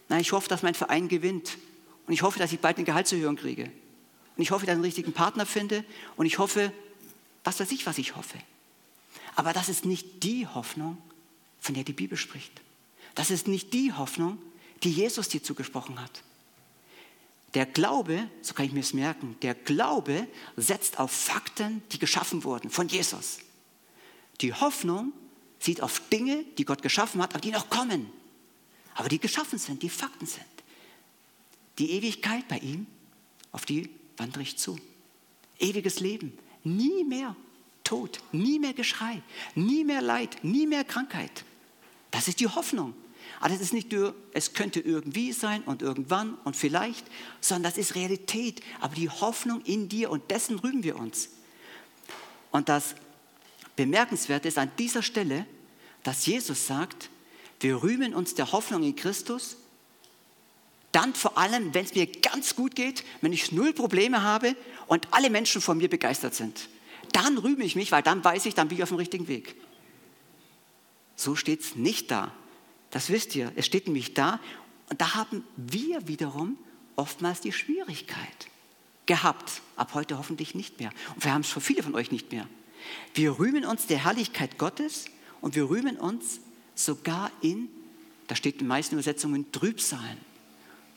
na, 0.08 0.19
ich 0.19 0.34
hoffe, 0.34 0.47
dass 0.47 0.62
mein 0.62 0.75
Verein 0.75 1.08
gewinnt. 1.08 1.58
Und 2.05 2.13
ich 2.13 2.21
hoffe, 2.21 2.38
dass 2.38 2.51
ich 2.51 2.60
bald 2.60 2.77
eine 2.77 2.86
Gehaltserhöhung 2.86 3.38
kriege. 3.38 3.71
Und 4.38 4.43
ich 4.43 4.51
hoffe, 4.51 4.67
dass 4.67 4.73
ich 4.73 4.75
einen 4.75 4.86
richtigen 4.86 5.12
Partner 5.12 5.47
finde. 5.47 5.84
Und 6.15 6.27
ich 6.27 6.38
hoffe, 6.38 6.71
was 7.43 7.60
weiß 7.60 7.71
ich, 7.71 7.88
was 7.88 7.97
ich 7.97 8.15
hoffe. 8.15 8.38
Aber 9.36 9.51
das 9.51 9.67
ist 9.67 9.84
nicht 9.84 10.21
die 10.21 10.45
Hoffnung, 10.45 10.99
von 11.60 11.73
der 11.73 11.84
die 11.84 11.93
Bibel 11.93 12.19
spricht. 12.19 12.62
Das 13.15 13.32
ist 13.32 13.47
nicht 13.47 13.73
die 13.73 13.91
Hoffnung, 13.91 14.38
die 14.84 14.91
Jesus 14.91 15.27
dir 15.27 15.41
zugesprochen 15.41 15.99
hat. 15.99 16.21
Der 17.55 17.65
Glaube, 17.65 18.29
so 18.43 18.53
kann 18.53 18.67
ich 18.67 18.73
mir 18.73 18.82
es 18.82 18.93
merken, 18.93 19.36
der 19.41 19.55
Glaube 19.55 20.27
setzt 20.55 20.99
auf 20.99 21.12
Fakten, 21.12 21.82
die 21.91 21.97
geschaffen 21.97 22.43
wurden 22.43 22.69
von 22.69 22.88
Jesus. 22.88 23.39
Die 24.41 24.53
Hoffnung 24.53 25.13
sieht 25.60 25.82
auf 25.82 26.02
Dinge, 26.10 26.43
die 26.58 26.65
Gott 26.65 26.82
geschaffen 26.82 27.22
hat, 27.22 27.32
aber 27.32 27.41
die 27.41 27.52
noch 27.52 27.69
kommen, 27.69 28.10
aber 28.95 29.10
die 29.10 29.19
geschaffen 29.19 29.60
sind, 29.60 29.84
die 29.84 29.89
Fakten 29.89 30.26
sind. 30.26 30.45
Die 31.78 31.91
Ewigkeit 31.91 32.48
bei 32.48 32.58
ihm, 32.60 32.88
auf 33.52 33.65
die 33.65 33.89
wandere 34.17 34.43
ich 34.43 34.58
zu. 34.58 34.78
Ewiges 35.60 36.00
Leben, 36.00 36.38
nie 36.63 37.04
mehr 37.04 37.36
Tod, 37.84 38.22
nie 38.32 38.60
mehr 38.60 38.74
Geschrei, 38.74 39.22
nie 39.56 39.84
mehr 39.84 40.02
Leid, 40.02 40.43
nie 40.43 40.67
mehr 40.67 40.84
Krankheit. 40.84 41.43
Das 42.12 42.28
ist 42.28 42.39
die 42.39 42.48
Hoffnung. 42.48 42.93
Aber 43.39 43.50
das 43.50 43.62
ist 43.62 43.74
nicht 43.74 43.91
nur, 43.91 44.13
es 44.34 44.54
könnte 44.54 44.80
irgendwie 44.80 45.32
sein 45.32 45.63
und 45.63 45.82
irgendwann 45.82 46.36
und 46.43 46.56
vielleicht, 46.56 47.06
sondern 47.39 47.72
das 47.72 47.78
ist 47.78 47.95
Realität. 47.95 48.62
Aber 48.82 48.95
die 48.95 49.10
Hoffnung 49.10 49.62
in 49.62 49.88
dir 49.88 50.10
und 50.10 50.30
dessen 50.30 50.60
rühmen 50.60 50.84
wir 50.84 50.98
uns. 50.98 51.30
Und 52.52 52.69
das 52.69 52.95
Bemerkenswerte 53.79 54.49
ist 54.49 54.57
an 54.57 54.69
dieser 54.77 55.01
Stelle, 55.01 55.45
dass 56.03 56.25
Jesus 56.25 56.67
sagt, 56.67 57.09
wir 57.61 57.81
rühmen 57.81 58.13
uns 58.13 58.35
der 58.35 58.51
Hoffnung 58.51 58.83
in 58.83 58.93
Christus, 58.93 59.55
dann 60.91 61.13
vor 61.13 61.37
allem, 61.37 61.73
wenn 61.73 61.85
es 61.85 61.95
mir 61.95 62.05
ganz 62.05 62.57
gut 62.57 62.75
geht, 62.75 63.05
wenn 63.21 63.31
ich 63.31 63.53
null 63.53 63.71
Probleme 63.71 64.21
habe 64.21 64.57
und 64.87 65.07
alle 65.11 65.29
Menschen 65.29 65.61
von 65.61 65.77
mir 65.77 65.89
begeistert 65.89 66.35
sind. 66.35 66.67
Dann 67.13 67.37
rühme 67.37 67.63
ich 67.63 67.77
mich, 67.77 67.93
weil 67.93 68.03
dann 68.03 68.21
weiß 68.21 68.47
ich, 68.47 68.53
dann 68.53 68.67
bin 68.67 68.79
ich 68.79 68.83
auf 68.83 68.89
dem 68.89 68.97
richtigen 68.97 69.29
Weg. 69.29 69.55
So 71.15 71.37
steht 71.37 71.61
es 71.61 71.77
nicht 71.77 72.11
da. 72.11 72.33
Das 72.89 73.09
wisst 73.09 73.33
ihr. 73.33 73.53
Es 73.55 73.65
steht 73.65 73.87
nämlich 73.87 74.13
da. 74.13 74.41
Und 74.89 74.99
da 74.99 75.15
haben 75.15 75.45
wir 75.55 76.05
wiederum 76.05 76.57
oftmals 76.97 77.39
die 77.39 77.53
Schwierigkeit 77.53 78.49
gehabt. 79.05 79.61
Ab 79.77 79.93
heute 79.93 80.17
hoffentlich 80.17 80.53
nicht 80.53 80.81
mehr. 80.81 80.91
Und 81.15 81.23
wir 81.23 81.31
haben 81.33 81.41
es 81.41 81.49
für 81.49 81.61
viele 81.61 81.81
von 81.81 81.95
euch 81.95 82.11
nicht 82.11 82.33
mehr. 82.33 82.45
Wir 83.13 83.39
rühmen 83.39 83.65
uns 83.65 83.87
der 83.87 84.03
Herrlichkeit 84.03 84.57
Gottes 84.57 85.05
und 85.41 85.55
wir 85.55 85.69
rühmen 85.69 85.97
uns 85.97 86.39
sogar 86.75 87.31
in, 87.41 87.69
da 88.27 88.35
steht 88.35 88.55
in 88.55 88.59
den 88.59 88.67
meisten 88.67 88.95
Übersetzungen, 88.95 89.51
Trübsalen. 89.51 90.17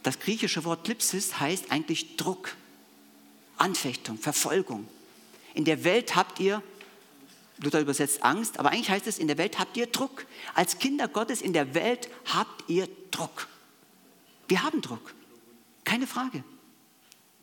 Das 0.03 0.19
griechische 0.19 0.65
Wort 0.65 0.87
Lipsis 0.89 1.39
heißt 1.41 1.71
eigentlich 1.71 2.17
Druck, 2.17 2.57
Anfechtung, 3.57 4.19
Verfolgung. 4.19 4.89
In 5.55 5.65
der 5.65 5.85
Welt 5.85 6.17
habt 6.17 6.41
ihr 6.41 6.63
Luther 7.63 7.81
übersetzt 7.81 8.23
Angst, 8.23 8.59
aber 8.59 8.71
eigentlich 8.71 8.91
heißt 8.91 9.07
es, 9.07 9.19
in 9.19 9.29
der 9.29 9.39
Welt 9.39 9.59
habt 9.59 9.77
ihr 9.77 9.87
Druck. 9.87 10.27
Als 10.55 10.79
Kinder 10.79 11.09
Gottes 11.09 11.41
in 11.41 11.53
der 11.53 11.75
Welt 11.75 12.09
habt 12.27 12.69
ihr 12.69 12.89
Druck. 13.11 13.47
Wir 14.49 14.63
haben 14.63 14.81
Druck, 14.83 15.15
keine 15.85 16.07
Frage. 16.07 16.45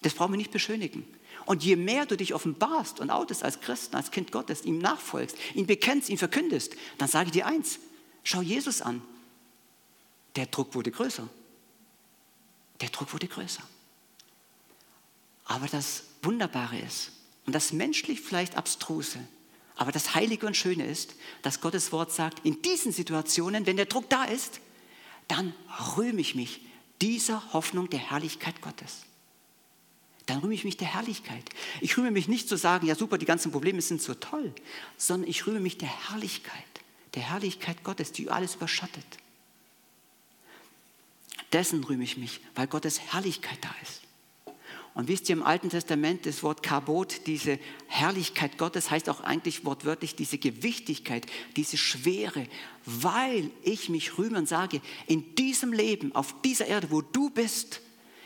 Das 0.02 0.14
brauchen 0.14 0.34
wir 0.34 0.38
nicht 0.38 0.52
beschönigen. 0.52 1.06
Und 1.50 1.64
je 1.64 1.76
mehr 1.76 2.06
du 2.06 2.16
dich 2.16 2.36
offenbarst 2.36 3.00
und 3.00 3.10
outest 3.10 3.44
als 3.44 3.60
Christen, 3.60 3.96
als 3.96 4.12
Kind 4.12 4.32
Gottes, 4.32 4.66
ihm 4.66 4.78
nachfolgst, 4.78 5.36
ihn 5.56 5.66
bekennst, 5.66 6.08
ihn 6.10 6.20
verkündest, 6.20 6.76
dann 7.00 7.08
sage 7.08 7.30
ich 7.30 7.32
dir 7.32 7.48
eins, 7.48 7.80
schau 8.24 8.44
Jesus 8.44 8.84
an. 8.84 9.02
Der 10.36 10.46
Druck 10.46 10.76
wurde 10.76 10.92
größer. 10.92 11.28
Der 12.82 12.90
Druck 12.90 13.12
wurde 13.14 13.28
größer. 13.28 13.64
Aber 15.46 15.66
das 15.66 16.04
Wunderbare 16.22 16.78
ist, 16.78 17.14
und 17.48 17.54
das 17.54 17.74
menschlich 17.74 18.22
vielleicht 18.22 18.56
abstruse, 18.56 19.18
aber 19.76 19.92
das 19.92 20.14
Heilige 20.14 20.46
und 20.46 20.56
Schöne 20.56 20.86
ist, 20.86 21.16
dass 21.42 21.62
Gottes 21.62 21.92
Wort 21.92 22.12
sagt, 22.12 22.46
in 22.46 22.62
diesen 22.62 22.92
Situationen, 22.92 23.66
wenn 23.66 23.76
der 23.76 23.88
Druck 23.88 24.08
da 24.08 24.24
ist, 24.26 24.62
dann 25.28 25.56
rühme 25.98 26.22
ich 26.22 26.36
mich 26.36 26.62
dieser 27.02 27.54
Hoffnung 27.54 27.90
der 27.90 28.12
Herrlichkeit 28.12 28.62
Gottes. 28.62 29.09
Dann 30.30 30.42
rühme 30.42 30.54
ich 30.54 30.64
mich 30.64 30.78
der 30.78 30.94
Herrlichkeit. 30.94 31.44
Ich 31.82 31.98
rühme 31.98 32.12
mich 32.12 32.28
nicht 32.28 32.48
zu 32.48 32.56
sagen, 32.56 32.86
ja 32.86 32.94
super, 32.94 33.18
die 33.18 33.26
ganzen 33.26 33.52
Probleme 33.52 33.82
sind 33.82 34.00
so 34.00 34.14
toll, 34.14 34.54
sondern 34.96 35.28
ich 35.28 35.48
rühme 35.48 35.60
mich 35.60 35.80
der 35.80 35.90
Herrlichkeit, 36.10 36.54
der 37.16 37.24
Herrlichkeit 37.24 37.84
Gottes, 37.84 38.12
die 38.12 38.30
alles 38.30 38.54
überschattet. 38.54 39.06
Dessen 41.52 41.84
rühme 41.84 42.04
ich 42.04 42.16
mich, 42.16 42.42
weil 42.54 42.68
Gottes 42.68 43.00
Herrlichkeit 43.00 43.58
da 43.62 43.74
ist. 43.82 44.02
Und 44.94 45.08
wisst 45.08 45.30
ihr, 45.30 45.34
im 45.34 45.42
Alten 45.42 45.72
Testament 45.72 46.28
das 46.28 46.44
Wort 46.44 46.62
Kabot, 46.62 47.26
diese 47.26 47.58
Herrlichkeit 47.88 48.60
Gottes, 48.60 48.92
heißt 48.92 49.10
auch 49.10 49.22
eigentlich 49.22 49.66
wortwörtlich 49.66 50.16
diese 50.16 50.38
Gewichtigkeit, 50.38 51.26
diese 51.56 51.78
Schwere, 51.78 52.46
weil 52.86 53.50
ich 53.64 53.90
mich 53.90 54.20
rühme 54.20 54.38
und 54.38 54.48
sage, 54.48 54.80
in 55.08 55.34
diesem 55.34 55.74
Leben, 55.74 56.14
auf 56.14 56.40
dieser 56.44 56.68
Erde, 56.68 56.92
wo 56.92 57.02
du 57.02 57.32
bist, 57.32 57.82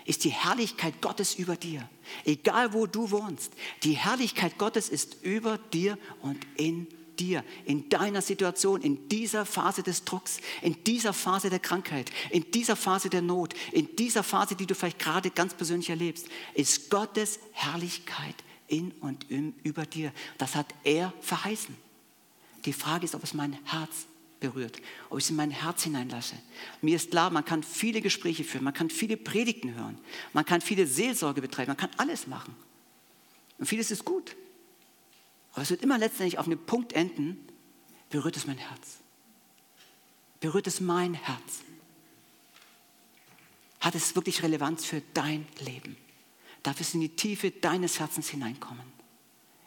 ist 0.05 0.23
die 0.23 0.29
Herrlichkeit 0.29 1.01
Gottes 1.01 1.35
über 1.35 1.55
dir. 1.55 1.87
Egal 2.25 2.73
wo 2.73 2.85
du 2.85 3.11
wohnst, 3.11 3.53
die 3.83 3.93
Herrlichkeit 3.93 4.57
Gottes 4.57 4.89
ist 4.89 5.23
über 5.23 5.57
dir 5.57 5.97
und 6.21 6.39
in 6.55 6.87
dir 7.19 7.43
in 7.65 7.89
deiner 7.89 8.21
Situation, 8.21 8.81
in 8.81 9.07
dieser 9.09 9.45
Phase 9.45 9.83
des 9.83 10.03
Drucks, 10.03 10.39
in 10.61 10.83
dieser 10.83 11.13
Phase 11.13 11.49
der 11.49 11.59
Krankheit, 11.59 12.11
in 12.29 12.49
dieser 12.51 12.75
Phase 12.75 13.09
der 13.09 13.21
Not, 13.21 13.53
in 13.71 13.95
dieser 13.95 14.23
Phase, 14.23 14.55
die 14.55 14.65
du 14.65 14.75
vielleicht 14.75 14.99
gerade 14.99 15.29
ganz 15.29 15.53
persönlich 15.53 15.89
erlebst, 15.89 16.27
ist 16.53 16.89
Gottes 16.89 17.39
Herrlichkeit 17.51 18.35
in 18.67 18.91
und 19.01 19.25
über 19.29 19.85
dir. 19.85 20.11
Das 20.37 20.55
hat 20.55 20.67
er 20.83 21.13
verheißen. 21.21 21.75
Die 22.65 22.73
Frage 22.73 23.05
ist, 23.05 23.15
ob 23.15 23.23
es 23.23 23.33
mein 23.33 23.57
Herz 23.65 24.07
berührt, 24.43 24.81
ob 25.09 25.19
ich 25.19 25.23
es 25.23 25.29
in 25.29 25.37
mein 25.37 25.51
Herz 25.51 25.83
hineinlasse. 25.83 26.35
Mir 26.81 26.97
ist 26.97 27.11
klar, 27.11 27.29
man 27.29 27.45
kann 27.45 27.63
viele 27.63 28.01
Gespräche 28.01 28.43
führen, 28.43 28.65
man 28.65 28.73
kann 28.73 28.89
viele 28.89 29.15
Predigten 29.15 29.73
hören, 29.73 29.97
man 30.33 30.43
kann 30.43 30.59
viele 30.59 30.85
Seelsorge 30.85 31.41
betreiben, 31.41 31.69
man 31.69 31.77
kann 31.77 31.91
alles 31.95 32.27
machen. 32.27 32.53
Und 33.57 33.67
vieles 33.67 33.89
ist 33.89 34.03
gut. 34.03 34.35
Aber 35.53 35.61
es 35.61 35.69
wird 35.69 35.81
immer 35.81 35.97
letztendlich 35.97 36.39
auf 36.39 36.45
einem 36.45 36.59
Punkt 36.59 36.91
enden, 36.91 37.39
berührt 38.09 38.35
es 38.35 38.45
mein 38.45 38.57
Herz. 38.57 38.97
Berührt 40.41 40.67
es 40.67 40.81
mein 40.81 41.13
Herz. 41.13 41.61
Hat 43.79 43.95
es 43.95 44.13
wirklich 44.15 44.43
Relevanz 44.43 44.83
für 44.83 45.01
dein 45.13 45.47
Leben? 45.59 45.95
Darf 46.63 46.81
es 46.81 46.93
in 46.93 46.99
die 46.99 47.15
Tiefe 47.15 47.51
deines 47.51 47.99
Herzens 47.99 48.29
hineinkommen? 48.29 48.85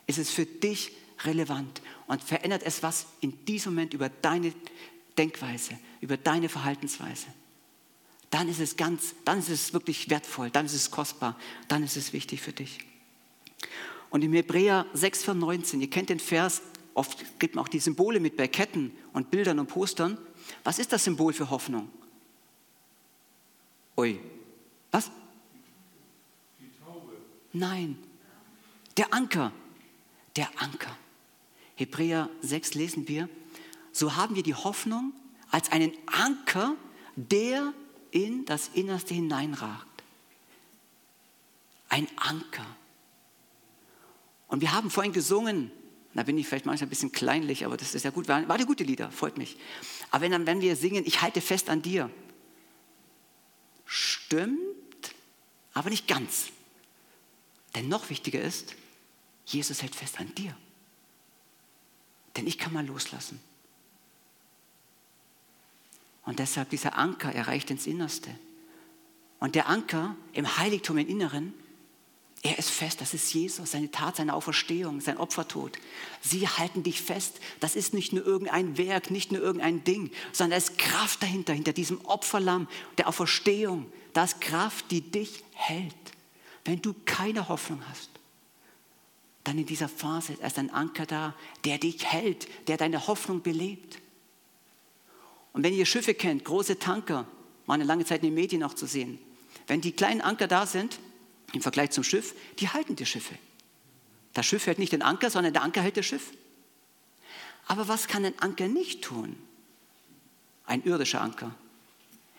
Ist 0.07 0.19
es 0.19 0.31
für 0.31 0.45
dich 0.45 0.93
relevant 1.24 1.83
und 2.07 2.22
verändert 2.22 2.62
es 2.64 2.83
was 2.83 3.07
in 3.20 3.44
diesem 3.44 3.74
Moment 3.74 3.94
über 3.94 4.09
deine 4.09 4.52
Denkweise, 5.16 5.79
über 6.00 6.16
deine 6.16 6.48
Verhaltensweise? 6.48 7.26
dann 8.31 8.48
ist 8.48 8.61
es 8.61 8.76
ganz, 8.76 9.14
dann 9.24 9.38
ist 9.38 9.48
es 9.48 9.72
wirklich 9.72 10.11
wertvoll, 10.11 10.50
dann 10.50 10.66
ist 10.66 10.74
es 10.74 10.90
kostbar, 10.90 11.38
dann 11.68 11.83
ist 11.83 11.96
es 11.96 12.12
wichtig 12.12 12.42
für 12.42 12.52
dich. 12.52 12.81
Und 14.11 14.22
im 14.22 14.33
Hebräer 14.33 14.87
6, 14.92 15.24
Vers 15.24 15.37
19, 15.37 15.81
ihr 15.81 15.90
kennt 15.90 16.11
den 16.11 16.20
Vers, 16.20 16.62
oft 16.94 17.38
gibt 17.38 17.55
man 17.55 17.64
auch 17.64 17.68
die 17.68 17.79
Symbole 17.79 18.20
mit 18.20 18.37
bei 18.37 18.48
Ketten 18.48 18.92
und 19.12 19.31
Bildern 19.31 19.59
und 19.59 19.68
Postern. 19.68 20.18
Was 20.64 20.79
ist 20.79 20.92
das 20.92 21.05
Symbol 21.05 21.33
für 21.33 21.50
Hoffnung? 21.50 21.90
Ui, 23.96 24.20
was? 24.90 25.11
Die 26.61 26.70
Taube. 26.85 27.12
Nein, 27.52 27.98
der 28.96 29.12
Anker, 29.14 29.52
der 30.37 30.48
Anker. 30.57 30.96
Hebräer 31.77 32.29
6 32.41 32.75
lesen 32.75 33.09
wir, 33.09 33.29
so 33.93 34.17
haben 34.17 34.35
wir 34.35 34.43
die 34.43 34.55
Hoffnung 34.55 35.12
als 35.51 35.71
einen 35.71 35.93
Anker, 36.07 36.75
der 37.15 37.73
in 38.11 38.45
das 38.45 38.69
Innerste 38.75 39.15
hineinragt. 39.15 40.03
Ein 41.89 42.09
Anker. 42.17 42.67
Und 44.49 44.61
wir 44.61 44.73
haben 44.73 44.91
vorhin 44.91 45.12
gesungen, 45.12 45.71
da 46.15 46.23
bin 46.23 46.39
ich 46.39 46.49
vielleicht 46.49 46.67
manchmal 46.67 46.87
ein 46.87 46.91
bisschen 46.91 47.12
kleinlich, 47.12 47.67
aber 47.67 47.77
das 47.77 47.95
ist 47.95 48.05
ja 48.05 48.11
gut, 48.11 48.27
waren, 48.27 48.49
waren 48.49 48.67
gute 48.67 48.85
Lieder, 48.85 49.11
freut 49.11 49.37
mich. 49.37 49.57
Aber 50.11 50.23
wenn, 50.23 50.33
dann, 50.33 50.47
wenn 50.47 50.61
wir 50.62 50.77
singen, 50.77 51.05
ich 51.07 51.21
halte 51.21 51.41
fest 51.41 51.69
an 51.69 51.83
dir, 51.83 52.11
stimmt, 53.85 55.15
aber 55.75 55.91
nicht 55.91 56.09
ganz. 56.09 56.49
Denn 57.75 57.89
noch 57.89 58.09
wichtiger 58.09 58.41
ist, 58.41 58.75
Jesus 59.45 59.83
hält 59.83 59.95
fest 59.95 60.19
an 60.19 60.35
dir. 60.35 60.57
Denn 62.37 62.46
ich 62.46 62.59
kann 62.59 62.72
mal 62.72 62.87
loslassen. 62.87 63.40
Und 66.25 66.38
deshalb 66.40 66.70
dieser 66.70 66.96
Anker 66.99 67.33
erreicht 67.33 67.70
ins 67.70 67.87
Innerste. 67.87 68.31
Und 69.38 69.55
der 69.55 69.68
Anker 69.68 70.16
im 70.33 70.59
Heiligtum 70.59 70.99
im 70.99 71.09
Inneren, 71.09 71.55
er 72.42 72.59
ist 72.59 72.70
fest, 72.70 73.01
das 73.01 73.14
ist 73.14 73.33
Jesus, 73.33 73.72
seine 73.72 73.90
Tat, 73.90 74.16
seine 74.16 74.35
Auferstehung, 74.35 75.01
sein 75.01 75.18
Opfertod. 75.18 75.79
Sie 76.20 76.46
halten 76.46 76.83
dich 76.83 77.01
fest, 77.01 77.40
das 77.61 77.77
ist 77.77 77.94
nicht 77.94 78.12
nur 78.12 78.25
irgendein 78.25 78.77
Werk, 78.77 79.11
nicht 79.11 79.33
nur 79.33 79.40
irgendein 79.40 79.85
Ding, 79.85 80.11
sondern 80.33 80.51
da 80.51 80.57
ist 80.57 80.79
Kraft 80.79 81.22
dahinter, 81.22 81.53
hinter 81.55 81.72
diesem 81.72 82.05
Opferlamm, 82.05 82.68
der 82.99 83.09
Auferstehung. 83.09 83.90
Da 84.12 84.25
ist 84.25 84.40
Kraft, 84.40 84.90
die 84.90 85.01
dich 85.01 85.44
hält. 85.53 85.94
Wenn 86.64 86.83
du 86.83 86.94
keine 87.05 87.49
Hoffnung 87.49 87.83
hast, 87.88 88.11
dann 89.46 89.59
in 89.59 89.66
dieser 89.66 89.88
Phase 89.88 90.32
ist 90.32 90.59
ein 90.59 90.70
Anker 90.70 91.06
da, 91.06 91.35
der 91.64 91.78
dich 91.78 92.04
hält, 92.04 92.48
der 92.66 92.76
deine 92.76 93.06
Hoffnung 93.06 93.42
belebt. 93.42 93.98
Und 95.52 95.62
wenn 95.62 95.72
ihr 95.72 95.87
Schiffe 95.87 96.14
kennt, 96.14 96.44
große 96.44 96.80
Tanker, 96.80 97.28
war 97.66 97.74
eine 97.74 97.85
lange 97.85 98.04
Zeit 98.04 98.22
in 98.22 98.30
den 98.30 98.35
Medien 98.35 98.64
auch 98.64 98.74
zu 98.74 98.87
sehen, 98.87 99.20
wenn 99.68 99.80
die 99.80 99.92
kleinen 99.92 100.20
Anker 100.20 100.48
da 100.48 100.66
sind, 100.66 100.98
im 101.52 101.62
Vergleich 101.62 101.92
zum 101.92 102.02
Schiff, 102.02 102.35
die 102.59 102.68
halten 102.68 102.96
die 102.96 103.06
Schiffe. 103.06 103.37
Das 104.35 104.46
Schiff 104.46 104.66
hält 104.66 104.80
nicht 104.80 104.92
den 104.92 105.02
Anker, 105.02 105.30
sondern 105.30 105.52
der 105.52 105.62
Anker 105.62 105.80
hält 105.80 105.96
das 105.96 106.06
Schiff. 106.06 106.32
Aber 107.68 107.87
was 107.87 108.09
kann 108.09 108.24
ein 108.24 108.38
Anker 108.40 108.66
nicht 108.66 109.02
tun? 109.02 109.37
Ein 110.66 110.82
irdischer 110.85 111.20
Anker. 111.20 111.54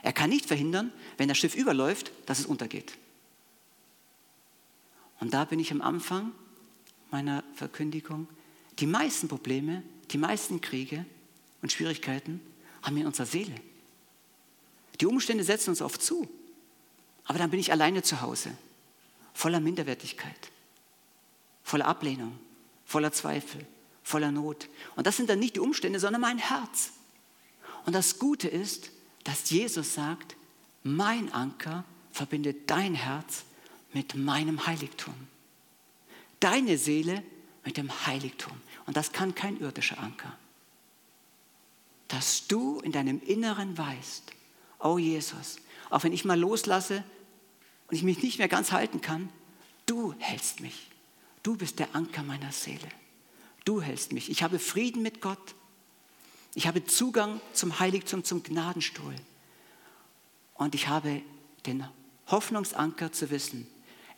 Er 0.02 0.12
kann 0.12 0.30
nicht 0.30 0.46
verhindern, 0.46 0.92
wenn 1.18 1.30
das 1.30 1.38
Schiff 1.38 1.56
überläuft, 1.56 2.12
dass 2.26 2.40
es 2.40 2.46
untergeht. 2.46 2.98
Und 5.22 5.34
da 5.34 5.46
bin 5.46 5.60
ich 5.60 5.72
am 5.72 5.82
Anfang 5.82 6.34
meiner 7.12 7.44
Verkündigung. 7.56 8.28
Die 8.80 8.88
meisten 8.88 9.28
Probleme, 9.28 9.84
die 10.12 10.18
meisten 10.18 10.62
Kriege 10.62 11.06
und 11.62 11.72
Schwierigkeiten 11.72 12.42
haben 12.82 12.96
wir 12.96 13.02
in 13.02 13.08
unserer 13.08 13.26
Seele. 13.26 13.56
Die 15.00 15.06
Umstände 15.06 15.44
setzen 15.44 15.72
uns 15.72 15.82
oft 15.82 16.02
zu. 16.02 16.28
Aber 17.26 17.40
dann 17.40 17.50
bin 17.50 17.60
ich 17.60 17.72
alleine 17.72 18.04
zu 18.04 18.22
Hause, 18.22 18.52
voller 19.34 19.60
Minderwertigkeit, 19.60 20.52
voller 21.64 21.86
Ablehnung, 21.86 22.38
voller 22.86 23.12
Zweifel, 23.12 23.66
voller 24.02 24.32
Not. 24.32 24.70
Und 24.96 25.06
das 25.06 25.18
sind 25.18 25.30
dann 25.30 25.40
nicht 25.40 25.56
die 25.56 25.60
Umstände, 25.60 26.00
sondern 26.00 26.22
mein 26.22 26.38
Herz. 26.38 26.92
Und 27.86 27.94
das 27.94 28.18
Gute 28.18 28.48
ist, 28.48 28.92
dass 29.26 29.50
Jesus 29.50 29.94
sagt, 29.94 30.36
mein 30.84 31.32
Anker 31.34 31.84
verbindet 32.12 32.70
dein 32.70 32.96
Herz 32.96 33.44
mit 33.94 34.16
meinem 34.16 34.66
Heiligtum. 34.66 35.14
Deine 36.40 36.78
Seele 36.78 37.24
mit 37.66 37.78
dem 37.78 38.06
Heiligtum. 38.06 38.54
Und 38.86 38.96
das 38.96 39.12
kann 39.12 39.36
kein 39.36 39.60
irdischer 39.60 40.00
Anker. 40.00 40.38
Dass 42.08 42.48
du 42.48 42.80
in 42.80 42.92
deinem 42.92 43.22
Inneren 43.22 43.78
weißt, 43.78 44.32
oh 44.80 44.98
Jesus, 44.98 45.58
auch 45.90 46.04
wenn 46.04 46.14
ich 46.14 46.26
mal 46.26 46.40
loslasse 46.40 47.04
und 47.88 47.96
ich 47.96 48.04
mich 48.04 48.22
nicht 48.22 48.38
mehr 48.38 48.48
ganz 48.48 48.72
halten 48.72 49.02
kann, 49.02 49.30
du 49.86 50.14
hältst 50.20 50.62
mich. 50.62 50.90
Du 51.44 51.58
bist 51.58 51.80
der 51.80 51.96
Anker 51.96 52.24
meiner 52.24 52.52
Seele. 52.52 52.88
Du 53.66 53.82
hältst 53.82 54.14
mich. 54.14 54.30
Ich 54.30 54.44
habe 54.44 54.60
Frieden 54.60 55.02
mit 55.02 55.22
Gott. 55.22 55.56
Ich 56.56 56.68
habe 56.68 56.86
Zugang 56.86 57.42
zum 57.54 57.80
Heiligtum, 57.80 58.24
zum 58.24 58.44
Gnadenstuhl. 58.44 59.16
Und 60.56 60.74
ich 60.74 60.88
habe 60.88 61.22
den 61.66 61.86
Hoffnungsanker 62.28 63.12
zu 63.12 63.30
wissen, 63.30 63.68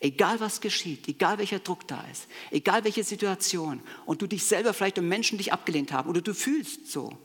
Egal 0.01 0.39
was 0.39 0.61
geschieht, 0.61 1.07
egal 1.07 1.37
welcher 1.39 1.59
Druck 1.59 1.87
da 1.87 2.01
ist, 2.09 2.27
egal 2.51 2.85
welche 2.85 3.03
Situation 3.03 3.81
und 4.05 4.21
du 4.21 4.27
dich 4.27 4.45
selber 4.45 4.73
vielleicht 4.73 4.97
und 4.97 5.09
Menschen 5.09 5.37
dich 5.37 5.51
abgelehnt 5.51 5.91
haben 5.91 6.09
oder 6.09 6.21
du 6.21 6.33
fühlst 6.33 6.89
so, 6.89 7.17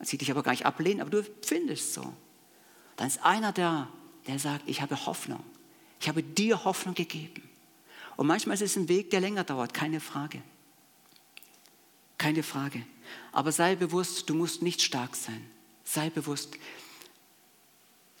sie 0.00 0.16
dich 0.16 0.30
aber 0.30 0.42
gar 0.42 0.52
nicht 0.52 0.64
ablehnen, 0.64 1.02
aber 1.02 1.10
du 1.10 1.22
findest 1.42 1.92
so, 1.92 2.14
dann 2.96 3.08
ist 3.08 3.22
einer 3.22 3.52
da, 3.52 3.88
der 4.26 4.38
sagt, 4.38 4.62
ich 4.66 4.80
habe 4.80 5.06
Hoffnung. 5.06 5.44
Ich 6.00 6.08
habe 6.08 6.22
dir 6.22 6.64
Hoffnung 6.64 6.94
gegeben. 6.94 7.42
Und 8.16 8.26
manchmal 8.26 8.54
ist 8.54 8.62
es 8.62 8.76
ein 8.76 8.88
Weg, 8.88 9.10
der 9.10 9.20
länger 9.20 9.44
dauert, 9.44 9.74
keine 9.74 10.00
Frage. 10.00 10.42
Keine 12.18 12.42
Frage. 12.42 12.82
Aber 13.32 13.52
sei 13.52 13.76
bewusst, 13.76 14.28
du 14.28 14.34
musst 14.34 14.62
nicht 14.62 14.82
stark 14.82 15.14
sein. 15.16 15.44
Sei 15.84 16.10
bewusst, 16.10 16.56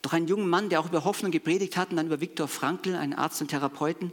durch 0.06 0.14
einen 0.14 0.28
jungen 0.28 0.48
Mann, 0.48 0.68
der 0.68 0.78
auch 0.78 0.86
über 0.86 1.04
Hoffnung 1.04 1.32
gepredigt 1.32 1.76
hat, 1.76 1.90
und 1.90 1.96
dann 1.96 2.06
über 2.06 2.20
Viktor 2.20 2.46
Frankl, 2.46 2.94
einen 2.94 3.12
Arzt 3.12 3.40
und 3.40 3.48
Therapeuten, 3.48 4.12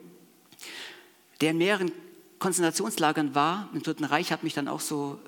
der 1.40 1.52
in 1.52 1.60
mehreren 1.60 1.92
Konzentrationslagern 2.40 3.36
war. 3.36 3.70
Im 3.76 3.84
Dritten 3.84 4.04
Reich 4.04 4.32
hat 4.32 4.42
mich 4.42 4.56
dann 4.56 4.68
auch 4.68 4.80
so 4.80 5.20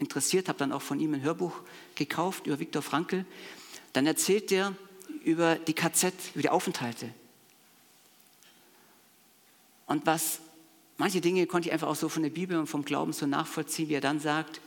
interessiert, 0.00 0.48
habe 0.48 0.58
dann 0.58 0.72
auch 0.72 0.82
von 0.82 0.98
ihm 0.98 1.14
ein 1.14 1.22
Hörbuch 1.22 1.52
gekauft 1.94 2.48
über 2.48 2.58
Viktor 2.58 2.82
Frankl. 2.82 3.26
Dann 3.92 4.06
erzählt 4.06 4.50
er 4.50 4.74
über 5.22 5.54
die 5.54 5.72
KZ, 5.72 6.12
über 6.34 6.42
die 6.42 6.50
Aufenthalte. 6.50 7.14
Und 9.86 10.04
was, 10.04 10.40
manche 10.96 11.20
Dinge 11.20 11.46
konnte 11.46 11.68
ich 11.68 11.72
einfach 11.72 11.86
auch 11.86 11.94
so 11.94 12.08
von 12.08 12.24
der 12.24 12.30
Bibel 12.30 12.58
und 12.58 12.66
vom 12.66 12.84
Glauben 12.84 13.12
so 13.12 13.24
nachvollziehen, 13.26 13.88
wie 13.88 13.94
er 13.94 14.00
dann 14.00 14.18
sagt, 14.18 14.60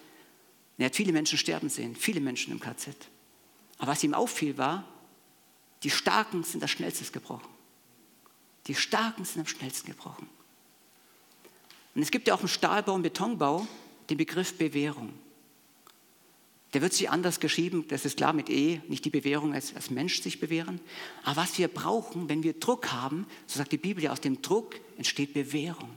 er 0.78 0.86
hat 0.86 0.96
viele 0.96 1.12
Menschen 1.12 1.38
sterben 1.38 1.68
sehen, 1.68 1.98
viele 1.98 2.22
Menschen 2.22 2.54
im 2.54 2.62
KZ. 2.62 2.96
Aber 3.80 3.92
was 3.92 4.02
ihm 4.02 4.14
auffiel 4.14 4.58
war, 4.58 4.86
die 5.84 5.90
Starken 5.90 6.44
sind 6.44 6.62
das 6.62 6.72
schnellstes 6.72 7.12
gebrochen. 7.12 7.50
Die 8.68 8.76
Starken 8.76 9.26
sind 9.26 9.42
am 9.42 9.48
schnellsten 9.48 9.88
gebrochen. 9.88 10.30
Und 11.96 12.02
es 12.02 12.12
gibt 12.12 12.28
ja 12.28 12.36
auch 12.36 12.42
im 12.42 12.48
Stahlbau 12.48 12.94
und 12.94 13.02
Betonbau 13.02 13.68
den 14.10 14.18
Begriff 14.18 14.58
Bewährung. 14.58 15.14
Der 16.74 16.82
wird 16.82 16.94
sich 16.94 17.10
anders 17.10 17.42
geschrieben, 17.42 17.86
das 17.90 18.06
ist 18.06 18.18
klar 18.18 18.32
mit 18.32 18.50
E, 18.50 18.80
nicht 18.88 19.04
die 19.04 19.10
Bewährung 19.10 19.54
als, 19.54 19.76
als 19.76 19.90
Mensch 19.90 20.22
sich 20.22 20.40
bewähren. 20.40 20.80
Aber 21.24 21.42
was 21.42 21.58
wir 21.58 21.68
brauchen, 21.68 22.30
wenn 22.30 22.44
wir 22.44 22.54
Druck 22.54 22.92
haben, 22.92 23.28
so 23.46 23.58
sagt 23.58 23.74
die 23.74 23.78
Bibel 23.78 24.04
ja, 24.04 24.12
aus 24.12 24.22
dem 24.22 24.42
Druck 24.42 24.80
entsteht 24.98 25.34
Bewährung. 25.34 25.90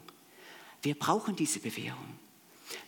Wir 0.83 0.97
brauchen 0.97 1.37
diese 1.37 1.61
Bewährung. 1.61 2.19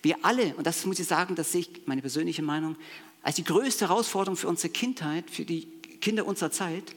Wir 0.02 0.16
alle, 0.22 0.54
und 0.56 0.66
das 0.66 0.84
muss 0.84 0.98
ich 0.98 1.06
sagen, 1.06 1.36
das 1.36 1.52
sehe 1.52 1.60
ich, 1.60 1.86
meine 1.86 2.00
persönliche 2.00 2.42
Meinung, 2.42 2.76
als 3.22 3.36
die 3.36 3.44
größte 3.44 3.88
Herausforderung 3.88 4.36
für 4.36 4.48
unsere 4.48 4.72
Kindheit, 4.72 5.30
für 5.30 5.44
die 5.44 5.68
Kinder 5.96 6.26
unserer 6.26 6.50
Zeit, 6.50 6.94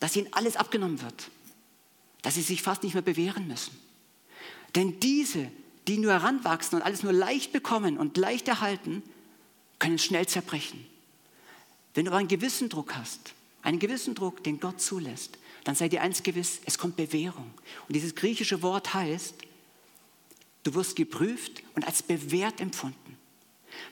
dass 0.00 0.16
ihnen 0.16 0.32
alles 0.32 0.56
abgenommen 0.56 1.02
wird, 1.02 1.30
dass 2.22 2.34
sie 2.34 2.42
sich 2.42 2.62
fast 2.62 2.82
nicht 2.82 2.94
mehr 2.94 3.02
bewähren 3.02 3.48
müssen. 3.48 3.76
Denn 4.74 5.00
diese, 5.00 5.50
die 5.86 5.98
nur 5.98 6.12
heranwachsen 6.12 6.78
und 6.78 6.84
alles 6.84 7.02
nur 7.02 7.12
leicht 7.12 7.52
bekommen 7.52 7.98
und 7.98 8.16
leicht 8.16 8.48
erhalten, 8.48 9.02
können 9.78 9.98
schnell 9.98 10.26
zerbrechen. 10.26 10.84
Wenn 11.94 12.04
du 12.04 12.10
aber 12.10 12.18
einen 12.18 12.28
gewissen 12.28 12.68
Druck 12.68 12.94
hast, 12.94 13.32
einen 13.62 13.78
gewissen 13.78 14.14
Druck, 14.14 14.44
den 14.44 14.60
Gott 14.60 14.80
zulässt, 14.80 15.38
dann 15.64 15.74
sei 15.74 15.88
dir 15.88 16.02
eins 16.02 16.22
gewiss, 16.22 16.60
es 16.64 16.78
kommt 16.78 16.96
Bewährung. 16.96 17.52
Und 17.86 17.94
dieses 17.94 18.14
griechische 18.14 18.62
Wort 18.62 18.94
heißt, 18.94 19.34
du 20.62 20.74
wirst 20.74 20.96
geprüft 20.96 21.62
und 21.74 21.86
als 21.86 22.02
bewährt 22.02 22.60
empfunden. 22.60 23.16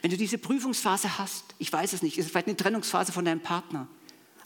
Wenn 0.02 0.10
du 0.10 0.16
diese 0.16 0.38
Prüfungsphase 0.38 1.18
hast, 1.18 1.44
ich 1.58 1.72
weiß 1.72 1.92
es 1.92 2.02
nicht, 2.02 2.18
ist 2.18 2.26
es 2.26 2.30
vielleicht 2.30 2.48
eine 2.48 2.56
Trennungsphase 2.56 3.12
von 3.12 3.24
deinem 3.24 3.40
Partner, 3.40 3.88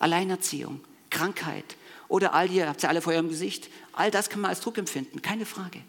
Alleinerziehung, 0.01 0.81
Krankheit 1.11 1.77
oder 2.09 2.35
all 2.35 2.49
die, 2.49 2.65
habt 2.65 2.83
ihr 2.83 2.89
alle 2.89 3.01
vor 3.01 3.13
eurem 3.13 3.29
Gesicht, 3.29 3.71
all 3.93 4.11
das 4.11 4.29
kann 4.29 4.41
man 4.41 4.49
als 4.49 4.61
Druck 4.61 4.79
empfinden, 4.79 5.23
keine 5.23 5.47
Frage. 5.47 5.81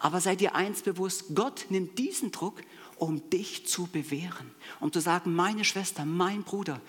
Aber 0.00 0.20
sei 0.20 0.34
dir 0.34 0.54
eins 0.54 0.82
bewusst, 0.82 1.34
Gott 1.34 1.66
nimmt 1.68 1.98
diesen 1.98 2.32
Druck, 2.32 2.62
um 2.96 3.28
dich 3.30 3.66
zu 3.66 3.86
bewähren, 3.86 4.50
um 4.80 4.92
zu 4.92 5.00
sagen, 5.00 5.34
meine 5.34 5.64
Schwester, 5.64 6.04
mein 6.04 6.42
Bruder, 6.42 6.80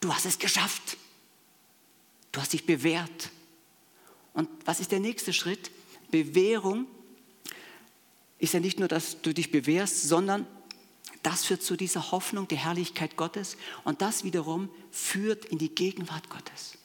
du 0.00 0.12
hast 0.14 0.26
es 0.26 0.38
geschafft. 0.38 0.96
Du 2.32 2.40
hast 2.40 2.52
dich 2.52 2.64
bewährt. 2.64 3.30
Und 4.34 4.48
was 4.64 4.80
ist 4.80 4.92
der 4.92 5.00
nächste 5.00 5.32
Schritt? 5.32 5.70
Bewährung 6.10 6.86
ist 8.38 8.54
ja 8.54 8.60
nicht 8.60 8.78
nur, 8.78 8.88
dass 8.88 9.20
du 9.20 9.34
dich 9.34 9.50
bewährst, 9.50 10.08
sondern 10.08 10.46
das 11.22 11.44
führt 11.44 11.62
zu 11.62 11.76
dieser 11.76 12.12
Hoffnung 12.12 12.48
der 12.48 12.58
Herrlichkeit 12.58 13.16
Gottes 13.16 13.56
und 13.84 14.00
das 14.00 14.24
wiederum 14.24 14.70
führt 14.90 15.44
in 15.44 15.58
die 15.58 15.74
Gegenwart 15.74 16.30
Gottes. 16.30 16.78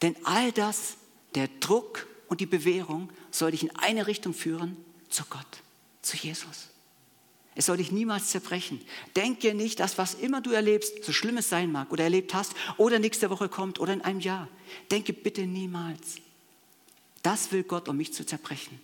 Denn 0.00 0.16
all 0.24 0.52
das, 0.52 0.96
der 1.34 1.48
Druck 1.60 2.06
und 2.28 2.40
die 2.40 2.46
Bewährung, 2.46 3.10
soll 3.30 3.50
dich 3.52 3.62
in 3.62 3.76
eine 3.76 4.06
Richtung 4.06 4.34
führen, 4.34 4.76
zu 5.08 5.24
Gott, 5.28 5.62
zu 6.02 6.16
Jesus. 6.16 6.68
Es 7.54 7.66
soll 7.66 7.76
dich 7.76 7.92
niemals 7.92 8.30
zerbrechen. 8.30 8.80
Denke 9.14 9.54
nicht, 9.54 9.80
dass 9.80 9.98
was 9.98 10.14
immer 10.14 10.40
du 10.40 10.52
erlebst, 10.52 11.04
so 11.04 11.12
schlimm 11.12 11.36
es 11.36 11.50
sein 11.50 11.70
mag 11.70 11.92
oder 11.92 12.04
erlebt 12.04 12.32
hast 12.32 12.54
oder 12.78 12.98
nächste 12.98 13.28
Woche 13.28 13.48
kommt 13.48 13.78
oder 13.78 13.92
in 13.92 14.00
einem 14.00 14.20
Jahr. 14.20 14.48
Denke 14.90 15.12
bitte 15.12 15.46
niemals. 15.46 16.16
Das 17.22 17.52
will 17.52 17.62
Gott, 17.62 17.88
um 17.88 17.96
mich 17.96 18.14
zu 18.14 18.24
zerbrechen, 18.24 18.80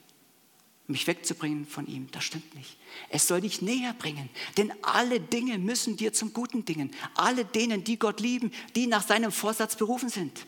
mich 0.88 1.06
wegzubringen 1.06 1.66
von 1.66 1.86
ihm. 1.86 2.10
Das 2.10 2.24
stimmt 2.24 2.54
nicht. 2.54 2.76
Es 3.10 3.28
soll 3.28 3.42
dich 3.42 3.62
näher 3.62 3.92
bringen, 3.92 4.28
denn 4.56 4.72
alle 4.82 5.20
Dinge 5.20 5.58
müssen 5.58 5.96
dir 5.96 6.12
zum 6.12 6.32
Guten 6.32 6.64
dingen. 6.64 6.90
Alle 7.14 7.44
denen, 7.44 7.84
die 7.84 7.98
Gott 7.98 8.20
lieben, 8.20 8.50
die 8.74 8.86
nach 8.86 9.06
seinem 9.06 9.30
Vorsatz 9.30 9.76
berufen 9.76 10.08
sind. 10.08 10.46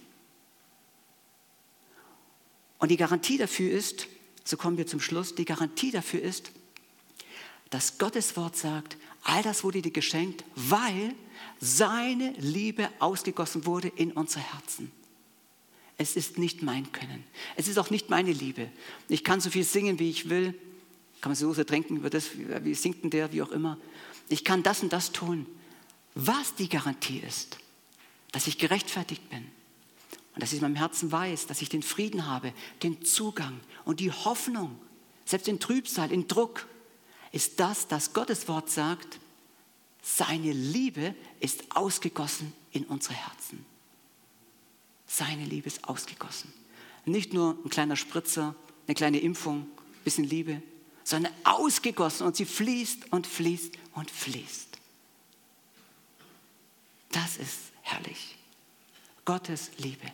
Und 2.78 2.90
die 2.90 2.96
Garantie 2.96 3.36
dafür 3.36 3.70
ist, 3.70 4.08
so 4.42 4.56
kommen 4.56 4.78
wir 4.78 4.86
zum 4.86 5.00
Schluss, 5.00 5.34
die 5.34 5.44
Garantie 5.44 5.90
dafür 5.90 6.22
ist, 6.22 6.50
dass 7.68 7.98
Gottes 7.98 8.36
Wort 8.36 8.56
sagt, 8.56 8.96
all 9.22 9.42
das 9.42 9.62
wurde 9.62 9.82
dir 9.82 9.92
geschenkt, 9.92 10.44
weil 10.56 11.14
seine 11.60 12.32
Liebe 12.38 12.88
ausgegossen 12.98 13.66
wurde 13.66 13.88
in 13.88 14.12
unsere 14.12 14.40
Herzen. 14.54 14.90
Es 16.00 16.16
ist 16.16 16.38
nicht 16.38 16.62
mein 16.62 16.92
Können. 16.92 17.22
Es 17.56 17.68
ist 17.68 17.76
auch 17.76 17.90
nicht 17.90 18.08
meine 18.08 18.32
Liebe. 18.32 18.70
Ich 19.10 19.22
kann 19.22 19.42
so 19.42 19.50
viel 19.50 19.64
singen, 19.64 19.98
wie 19.98 20.08
ich 20.08 20.30
will. 20.30 20.54
Kann 21.20 21.28
man 21.28 21.36
so 21.36 21.52
ertränken 21.52 21.98
über 21.98 22.08
das, 22.08 22.30
wie 22.34 22.72
singt 22.72 23.02
denn 23.02 23.10
der, 23.10 23.34
wie 23.34 23.42
auch 23.42 23.50
immer. 23.50 23.76
Ich 24.30 24.42
kann 24.42 24.62
das 24.62 24.82
und 24.82 24.94
das 24.94 25.12
tun. 25.12 25.44
Was 26.14 26.54
die 26.54 26.70
Garantie 26.70 27.18
ist, 27.18 27.58
dass 28.32 28.46
ich 28.46 28.56
gerechtfertigt 28.56 29.28
bin 29.28 29.44
und 30.34 30.42
dass 30.42 30.54
ich 30.54 30.60
in 30.60 30.62
meinem 30.62 30.76
Herzen 30.76 31.12
weiß, 31.12 31.48
dass 31.48 31.60
ich 31.60 31.68
den 31.68 31.82
Frieden 31.82 32.26
habe, 32.26 32.54
den 32.82 33.04
Zugang 33.04 33.60
und 33.84 34.00
die 34.00 34.10
Hoffnung, 34.10 34.80
selbst 35.26 35.48
in 35.48 35.60
Trübsal, 35.60 36.10
in 36.12 36.26
Druck, 36.26 36.66
ist 37.30 37.60
das, 37.60 37.88
dass 37.88 38.14
Gottes 38.14 38.48
Wort 38.48 38.70
sagt, 38.70 39.20
seine 40.00 40.52
Liebe 40.52 41.14
ist 41.40 41.76
ausgegossen 41.76 42.54
in 42.72 42.84
unsere 42.84 43.16
Herzen. 43.16 43.66
Seine 45.12 45.44
Liebe 45.44 45.66
ist 45.66 45.88
ausgegossen. 45.88 46.52
Nicht 47.04 47.32
nur 47.32 47.58
ein 47.64 47.68
kleiner 47.68 47.96
Spritzer, 47.96 48.54
eine 48.86 48.94
kleine 48.94 49.18
Impfung, 49.18 49.62
ein 49.62 50.04
bisschen 50.04 50.22
Liebe, 50.22 50.62
sondern 51.02 51.32
ausgegossen 51.42 52.28
und 52.28 52.36
sie 52.36 52.44
fließt 52.44 53.12
und 53.12 53.26
fließt 53.26 53.74
und 53.94 54.08
fließt. 54.08 54.78
Das 57.10 57.38
ist 57.38 57.58
herrlich. 57.82 58.36
Gottes 59.24 59.72
Liebe. 59.78 60.06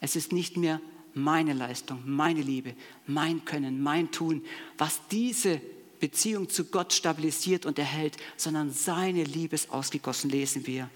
Es 0.00 0.14
ist 0.14 0.30
nicht 0.30 0.56
mehr 0.56 0.80
meine 1.14 1.52
Leistung, 1.52 2.00
meine 2.04 2.42
Liebe, 2.42 2.76
mein 3.08 3.44
Können, 3.44 3.82
mein 3.82 4.12
Tun, 4.12 4.44
was 4.78 5.00
diese 5.10 5.60
Beziehung 5.98 6.48
zu 6.48 6.66
Gott 6.66 6.92
stabilisiert 6.92 7.66
und 7.66 7.80
erhält, 7.80 8.16
sondern 8.36 8.72
seine 8.72 9.24
Liebe 9.24 9.56
ist 9.56 9.70
ausgegossen, 9.70 10.30
lesen 10.30 10.64
wir 10.68 10.88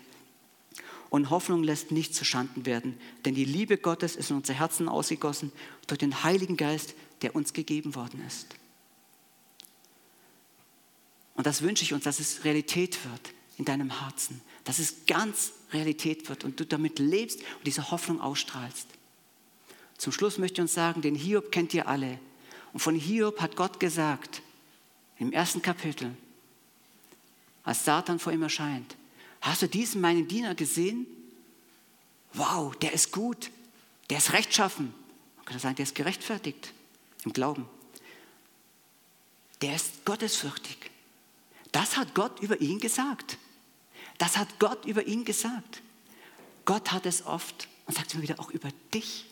und 1.10 1.30
Hoffnung 1.30 1.62
lässt 1.62 1.90
nicht 1.90 2.14
zu 2.14 2.24
Schanden 2.24 2.66
werden, 2.66 2.98
denn 3.24 3.34
die 3.34 3.44
Liebe 3.44 3.78
Gottes 3.78 4.16
ist 4.16 4.30
in 4.30 4.36
unser 4.36 4.54
Herzen 4.54 4.88
ausgegossen 4.88 5.52
durch 5.86 5.98
den 5.98 6.22
Heiligen 6.22 6.56
Geist, 6.56 6.94
der 7.22 7.34
uns 7.34 7.52
gegeben 7.52 7.94
worden 7.94 8.22
ist. 8.26 8.54
Und 11.34 11.46
das 11.46 11.62
wünsche 11.62 11.84
ich 11.84 11.94
uns, 11.94 12.04
dass 12.04 12.18
es 12.18 12.44
Realität 12.44 12.98
wird 13.04 13.32
in 13.58 13.64
deinem 13.64 14.00
Herzen, 14.00 14.40
dass 14.64 14.78
es 14.78 15.06
ganz 15.06 15.52
Realität 15.72 16.28
wird 16.28 16.44
und 16.44 16.58
du 16.60 16.66
damit 16.66 16.98
lebst 16.98 17.40
und 17.40 17.66
diese 17.66 17.90
Hoffnung 17.90 18.20
ausstrahlst. 18.20 18.88
Zum 19.96 20.12
Schluss 20.12 20.38
möchte 20.38 20.54
ich 20.54 20.62
uns 20.62 20.74
sagen, 20.74 21.00
den 21.00 21.14
Hiob 21.14 21.50
kennt 21.50 21.74
ihr 21.74 21.88
alle. 21.88 22.18
Und 22.72 22.80
von 22.80 22.94
Hiob 22.94 23.40
hat 23.40 23.56
Gott 23.56 23.80
gesagt, 23.80 24.42
im 25.18 25.32
ersten 25.32 25.62
Kapitel, 25.62 26.16
als 27.64 27.84
Satan 27.84 28.18
vor 28.18 28.32
ihm 28.32 28.42
erscheint, 28.42 28.96
Hast 29.40 29.62
du 29.62 29.68
diesen 29.68 30.00
meinen 30.00 30.28
Diener 30.28 30.54
gesehen? 30.54 31.06
Wow, 32.32 32.76
der 32.76 32.92
ist 32.92 33.12
gut, 33.12 33.50
der 34.10 34.18
ist 34.18 34.32
rechtschaffen. 34.32 34.92
Man 35.36 35.44
könnte 35.44 35.62
sagen, 35.62 35.76
der 35.76 35.84
ist 35.84 35.94
gerechtfertigt 35.94 36.72
im 37.24 37.32
Glauben. 37.32 37.68
Der 39.62 39.74
ist 39.74 40.04
gottesfürchtig. 40.04 40.90
Das 41.72 41.96
hat 41.96 42.14
Gott 42.14 42.40
über 42.40 42.60
ihn 42.60 42.78
gesagt. 42.80 43.38
Das 44.18 44.36
hat 44.36 44.58
Gott 44.58 44.84
über 44.84 45.06
ihn 45.06 45.24
gesagt. 45.24 45.82
Gott 46.64 46.92
hat 46.92 47.06
es 47.06 47.24
oft 47.24 47.68
und 47.86 47.94
sagt 47.94 48.08
es 48.08 48.14
immer 48.14 48.22
wieder 48.22 48.40
auch 48.40 48.50
über 48.50 48.68
dich. 48.92 49.26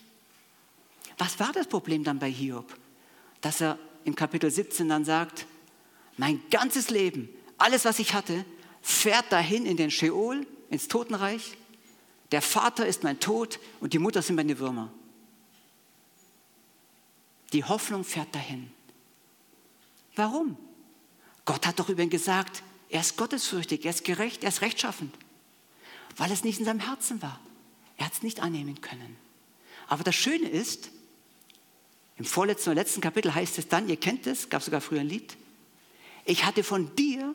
Was 1.19 1.39
war 1.39 1.53
das 1.53 1.67
Problem 1.67 2.05
dann 2.05 2.19
bei 2.19 2.31
Hiob? 2.31 2.77
Dass 3.41 3.61
er 3.61 3.79
im 4.05 4.15
Kapitel 4.15 4.51
17 4.51 4.89
dann 4.89 5.05
sagt, 5.05 5.47
mein 6.17 6.41
ganzes 6.51 6.91
Leben, 6.91 7.29
alles 7.59 7.85
was 7.85 7.99
ich 7.99 8.15
hatte, 8.15 8.45
fährt 8.87 9.33
dahin 9.33 9.67
in 9.67 9.77
den 9.77 9.91
Sheol, 9.91 10.47
ins 10.71 10.87
Totenreich. 10.87 11.57
Der 12.31 12.41
Vater 12.41 12.87
ist 12.87 13.03
mein 13.03 13.19
Tod 13.19 13.59
und 13.81 13.93
die 13.93 13.99
Mutter 13.99 14.23
sind 14.23 14.37
meine 14.37 14.61
Würmer. 14.61 14.93
Die 17.53 17.65
Hoffnung 17.65 18.05
fährt 18.05 18.33
dahin. 18.33 18.71
Warum? 20.15 20.57
Gott 21.45 21.67
hat 21.67 21.81
doch 21.81 21.89
über 21.89 22.05
ihn 22.05 22.11
gesagt, 22.11 22.63
er 22.89 23.01
ist 23.01 23.17
gottesfürchtig, 23.17 23.85
er 23.85 23.91
ist 23.91 24.05
gerecht, 24.05 24.45
er 24.45 24.51
ist 24.51 24.61
rechtschaffend. 24.61 25.13
Weil 26.17 26.31
es 26.31 26.45
nicht 26.45 26.61
in 26.61 26.65
seinem 26.65 26.81
Herzen 26.81 27.21
war. 27.23 27.41
Er 27.97 28.07
hat 28.07 28.13
es 28.13 28.23
nicht 28.23 28.41
annehmen 28.41 28.81
können. 28.81 29.17
Aber 29.89 30.05
das 30.05 30.15
Schöne 30.15 30.49
ist, 30.49 30.91
im 32.19 32.25
vorletzten 32.25 32.71
oder 32.71 32.83
letzten 32.83 33.01
Kapitel 33.01 33.35
heißt 33.35 33.59
es 33.59 33.67
dann, 33.67 33.89
ihr 33.89 33.97
kennt 33.97 34.29
es, 34.29 34.49
gab 34.49 34.63
sogar 34.63 34.81
früher 34.81 35.01
ein 35.01 35.09
Lied, 35.09 35.37
ich 36.25 36.45
hatte 36.45 36.63
von 36.63 36.95
dir 36.95 37.35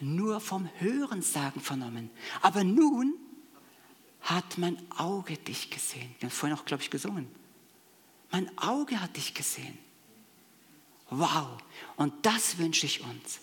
nur 0.00 0.40
vom 0.40 0.68
Hörensagen 0.78 1.60
vernommen. 1.60 2.10
Aber 2.42 2.64
nun 2.64 3.14
hat 4.20 4.58
mein 4.58 4.78
Auge 4.90 5.36
dich 5.36 5.70
gesehen. 5.70 6.14
Wir 6.18 6.28
haben 6.28 6.34
vorhin 6.34 6.58
auch, 6.58 6.64
glaube 6.64 6.82
ich, 6.82 6.90
gesungen. 6.90 7.28
Mein 8.30 8.56
Auge 8.58 9.00
hat 9.00 9.16
dich 9.16 9.34
gesehen. 9.34 9.78
Wow. 11.10 11.58
Und 11.96 12.12
das 12.26 12.58
wünsche 12.58 12.86
ich 12.86 13.02
uns. 13.02 13.40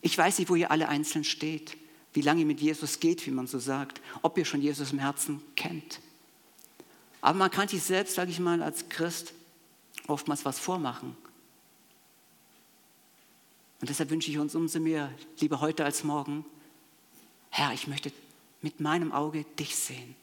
Ich 0.00 0.16
weiß 0.18 0.38
nicht, 0.38 0.48
wo 0.48 0.56
ihr 0.56 0.70
alle 0.70 0.88
einzeln 0.88 1.24
steht, 1.24 1.76
wie 2.12 2.22
lange 2.22 2.40
ihr 2.40 2.46
mit 2.46 2.60
Jesus 2.60 2.98
geht, 2.98 3.26
wie 3.26 3.30
man 3.30 3.46
so 3.46 3.58
sagt, 3.58 4.00
ob 4.22 4.36
ihr 4.36 4.44
schon 4.44 4.60
Jesus 4.60 4.92
im 4.92 4.98
Herzen 4.98 5.42
kennt. 5.54 6.00
Aber 7.20 7.38
man 7.38 7.50
kann 7.50 7.68
sich 7.68 7.82
selbst, 7.82 8.16
sage 8.16 8.30
ich 8.30 8.40
mal, 8.40 8.62
als 8.62 8.88
Christ 8.88 9.32
oftmals 10.08 10.44
was 10.44 10.58
vormachen. 10.58 11.16
Und 13.82 13.88
deshalb 13.88 14.10
wünsche 14.10 14.30
ich 14.30 14.38
uns 14.38 14.54
umso 14.54 14.78
mehr, 14.78 15.12
lieber 15.40 15.60
heute 15.60 15.84
als 15.84 16.04
morgen, 16.04 16.44
Herr, 17.50 17.72
ich 17.72 17.88
möchte 17.88 18.12
mit 18.60 18.78
meinem 18.78 19.10
Auge 19.10 19.44
dich 19.58 19.74
sehen. 19.74 20.14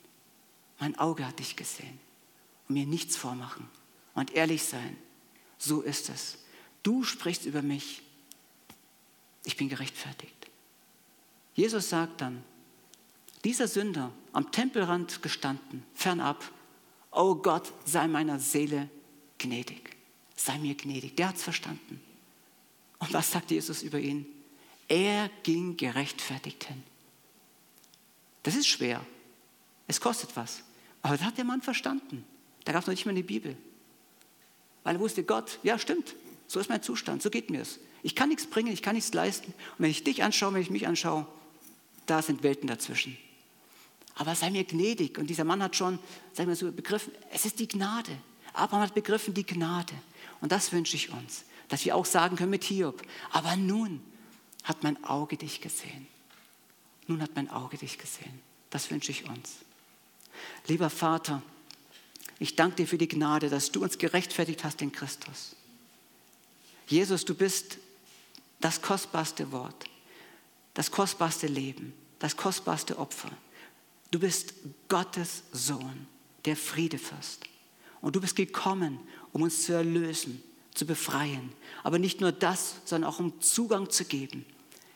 Mein 0.79 0.97
Auge 0.97 1.27
hat 1.27 1.39
dich 1.39 1.57
gesehen. 1.57 1.99
Und 2.67 2.75
mir 2.75 2.85
nichts 2.85 3.17
vormachen 3.17 3.69
und 4.13 4.31
ehrlich 4.33 4.63
sein. 4.63 4.95
So 5.57 5.81
ist 5.81 6.07
es. 6.07 6.37
Du 6.83 7.03
sprichst 7.03 7.45
über 7.45 7.61
mich. 7.61 8.01
Ich 9.43 9.57
bin 9.57 9.67
gerechtfertigt. 9.67 10.49
Jesus 11.53 11.89
sagt 11.89 12.21
dann, 12.21 12.41
dieser 13.43 13.67
Sünder 13.67 14.13
am 14.31 14.53
Tempelrand 14.53 15.21
gestanden, 15.21 15.83
fernab, 15.93 16.49
oh 17.11 17.35
Gott, 17.35 17.73
sei 17.83 18.07
meiner 18.07 18.39
Seele 18.39 18.89
gnädig. 19.37 19.97
Sei 20.37 20.57
mir 20.59 20.75
gnädig. 20.75 21.17
Der 21.17 21.27
hat 21.27 21.35
es 21.35 21.43
verstanden. 21.43 22.01
Und 22.99 23.13
was 23.13 23.31
sagt 23.31 23.51
Jesus 23.51 23.81
über 23.81 23.99
ihn? 23.99 24.25
Er 24.87 25.29
ging 25.43 25.77
gerechtfertigt 25.77 26.65
hin. 26.65 26.83
Das 28.43 28.55
ist 28.55 28.67
schwer. 28.67 29.05
Es 29.87 30.01
kostet 30.01 30.35
was. 30.35 30.63
Aber 31.01 31.15
das 31.15 31.25
hat 31.25 31.37
der 31.37 31.45
Mann 31.45 31.61
verstanden. 31.61 32.25
Da 32.65 32.73
gab 32.73 32.81
es 32.81 32.87
noch 32.87 32.93
nicht 32.93 33.05
mal 33.05 33.11
eine 33.11 33.23
Bibel. 33.23 33.55
Weil 34.83 34.95
er 34.95 34.99
wusste, 34.99 35.23
Gott, 35.23 35.59
ja 35.63 35.79
stimmt, 35.79 36.15
so 36.47 36.59
ist 36.59 36.69
mein 36.69 36.83
Zustand, 36.83 37.21
so 37.21 37.29
geht 37.29 37.49
mir 37.49 37.61
es. 37.61 37.79
Ich 38.01 38.15
kann 38.15 38.29
nichts 38.29 38.47
bringen, 38.47 38.71
ich 38.71 38.81
kann 38.81 38.95
nichts 38.95 39.13
leisten. 39.13 39.53
Und 39.53 39.79
wenn 39.79 39.91
ich 39.91 40.03
dich 40.03 40.23
anschaue, 40.23 40.53
wenn 40.53 40.61
ich 40.61 40.69
mich 40.69 40.87
anschaue, 40.87 41.27
da 42.05 42.21
sind 42.21 42.43
Welten 42.43 42.67
dazwischen. 42.67 43.17
Aber 44.15 44.35
sei 44.35 44.49
mir 44.49 44.63
gnädig. 44.63 45.17
Und 45.17 45.27
dieser 45.27 45.43
Mann 45.43 45.61
hat 45.61 45.75
schon, 45.75 45.99
sag 46.33 46.43
ich 46.43 46.47
mal 46.47 46.55
so, 46.55 46.71
begriffen, 46.71 47.13
es 47.31 47.45
ist 47.45 47.59
die 47.59 47.67
Gnade. 47.67 48.11
Abraham 48.53 48.83
hat 48.83 48.93
begriffen, 48.93 49.33
die 49.33 49.45
Gnade. 49.45 49.93
Und 50.41 50.51
das 50.51 50.71
wünsche 50.71 50.95
ich 50.95 51.11
uns 51.11 51.43
dass 51.69 51.85
wir 51.85 51.95
auch 51.95 52.05
sagen 52.05 52.35
können 52.35 52.49
mit 52.49 52.63
Hiob, 52.63 53.01
aber 53.31 53.55
nun 53.55 54.01
hat 54.63 54.83
mein 54.83 55.03
Auge 55.03 55.37
dich 55.37 55.61
gesehen. 55.61 56.07
Nun 57.07 57.21
hat 57.21 57.35
mein 57.35 57.49
Auge 57.49 57.77
dich 57.77 57.97
gesehen. 57.97 58.41
Das 58.69 58.91
wünsche 58.91 59.11
ich 59.11 59.27
uns. 59.27 59.55
Lieber 60.67 60.89
Vater, 60.89 61.41
ich 62.39 62.55
danke 62.55 62.77
dir 62.77 62.87
für 62.87 62.97
die 62.97 63.07
Gnade, 63.07 63.49
dass 63.49 63.71
du 63.71 63.81
uns 63.81 63.97
gerechtfertigt 63.97 64.63
hast 64.63 64.81
in 64.81 64.91
Christus. 64.91 65.55
Jesus, 66.87 67.25
du 67.25 67.35
bist 67.35 67.77
das 68.59 68.81
kostbarste 68.81 69.51
Wort, 69.51 69.85
das 70.73 70.91
kostbarste 70.91 71.47
Leben, 71.47 71.93
das 72.19 72.35
kostbarste 72.35 72.97
Opfer. 72.97 73.31
Du 74.11 74.19
bist 74.19 74.53
Gottes 74.87 75.43
Sohn, 75.51 76.07
der 76.45 76.55
Friedefürst. 76.55 77.43
Und 78.01 78.15
du 78.15 78.21
bist 78.21 78.35
gekommen, 78.35 78.99
um 79.33 79.41
uns 79.41 79.63
zu 79.63 79.73
erlösen, 79.73 80.41
zu 80.73 80.85
befreien. 80.85 81.51
Aber 81.83 81.99
nicht 81.99 82.21
nur 82.21 82.31
das, 82.31 82.75
sondern 82.85 83.09
auch 83.09 83.19
um 83.19 83.39
Zugang 83.41 83.89
zu 83.89 84.05
geben, 84.05 84.45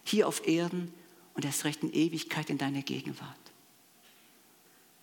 hier 0.03 0.27
auf 0.27 0.47
Erden 0.47 0.93
und 1.33 1.45
erst 1.45 1.65
recht 1.65 1.83
in 1.83 1.93
Ewigkeit 1.93 2.49
in 2.49 2.57
deiner 2.57 2.81
Gegenwart. 2.81 3.37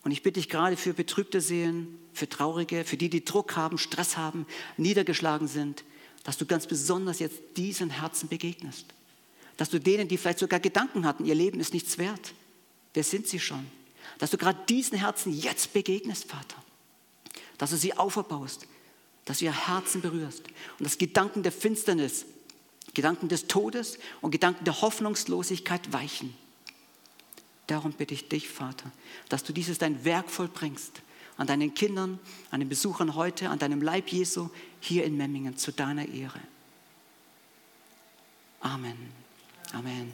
Und 0.03 0.13
ich 0.13 0.23
bitte 0.23 0.41
dich 0.41 0.49
gerade 0.49 0.77
für 0.77 0.95
betrübte 0.95 1.41
Seelen, 1.41 1.99
für 2.13 2.29
Traurige, 2.29 2.85
für 2.85 2.97
die, 2.97 3.11
die 3.11 3.25
Druck 3.25 3.57
haben, 3.57 3.77
Stress 3.77 4.17
haben, 4.17 4.47
niedergeschlagen 4.77 5.47
sind, 5.47 5.85
dass 6.25 6.39
du 6.39 6.47
ganz 6.47 6.67
besonders 6.67 7.19
jetzt 7.19 7.41
diesen 7.57 7.91
Herzen 7.91 8.29
begegnest. 8.29 8.87
Dass 9.57 9.69
du 9.69 9.79
denen, 9.79 10.09
die 10.09 10.17
vielleicht 10.17 10.39
sogar 10.39 10.61
Gedanken 10.61 11.05
hatten, 11.05 11.27
ihr 11.27 11.35
Leben 11.35 11.61
ist 11.61 11.75
nichts 11.75 11.99
wert. 11.99 12.33
Wer 12.95 13.05
sind 13.05 13.27
sie 13.27 13.39
schon? 13.39 13.67
Dass 14.19 14.31
du 14.31 14.39
gerade 14.39 14.59
diesen 14.69 14.99
Herzen 14.99 15.33
jetzt 15.33 15.73
begegnest, 15.73 16.25
Vater. 16.25 16.57
Dass 17.59 17.71
du 17.71 17.77
sie 17.77 17.97
auferbaust, 17.97 18.67
dass 19.31 19.39
du 19.39 19.45
ihr 19.45 19.53
Herzen 19.53 20.01
berührst 20.01 20.43
und 20.81 20.85
dass 20.85 20.99
Gedanken 20.99 21.45
der 21.45 21.53
Finsternis, 21.53 22.27
Gedanken 22.95 23.29
des 23.29 23.47
Todes 23.47 23.97
und 24.21 24.33
Gedanken 24.33 24.65
der 24.65 24.81
Hoffnungslosigkeit 24.81 25.93
weichen. 25.93 26.35
Darum 27.69 27.93
bitte 27.93 28.13
ich 28.13 28.29
dich, 28.29 28.49
Vater, 28.49 28.91
dass 29.29 29.45
du 29.45 29.53
dieses 29.53 29.79
dein 29.79 30.05
Werk 30.05 30.29
vollbringst 30.29 31.03
an 31.37 31.47
deinen 31.47 31.75
Kindern, 31.75 32.19
an 32.51 32.59
den 32.59 32.69
Besuchern 32.69 33.15
heute, 33.15 33.51
an 33.51 33.61
deinem 33.61 33.81
Leib 33.83 34.09
Jesu 34.09 34.49
hier 34.81 35.05
in 35.05 35.17
Memmingen 35.17 35.57
zu 35.57 35.71
deiner 35.71 36.09
Ehre. 36.09 36.41
Amen. 38.59 38.97
Amen. 39.73 40.13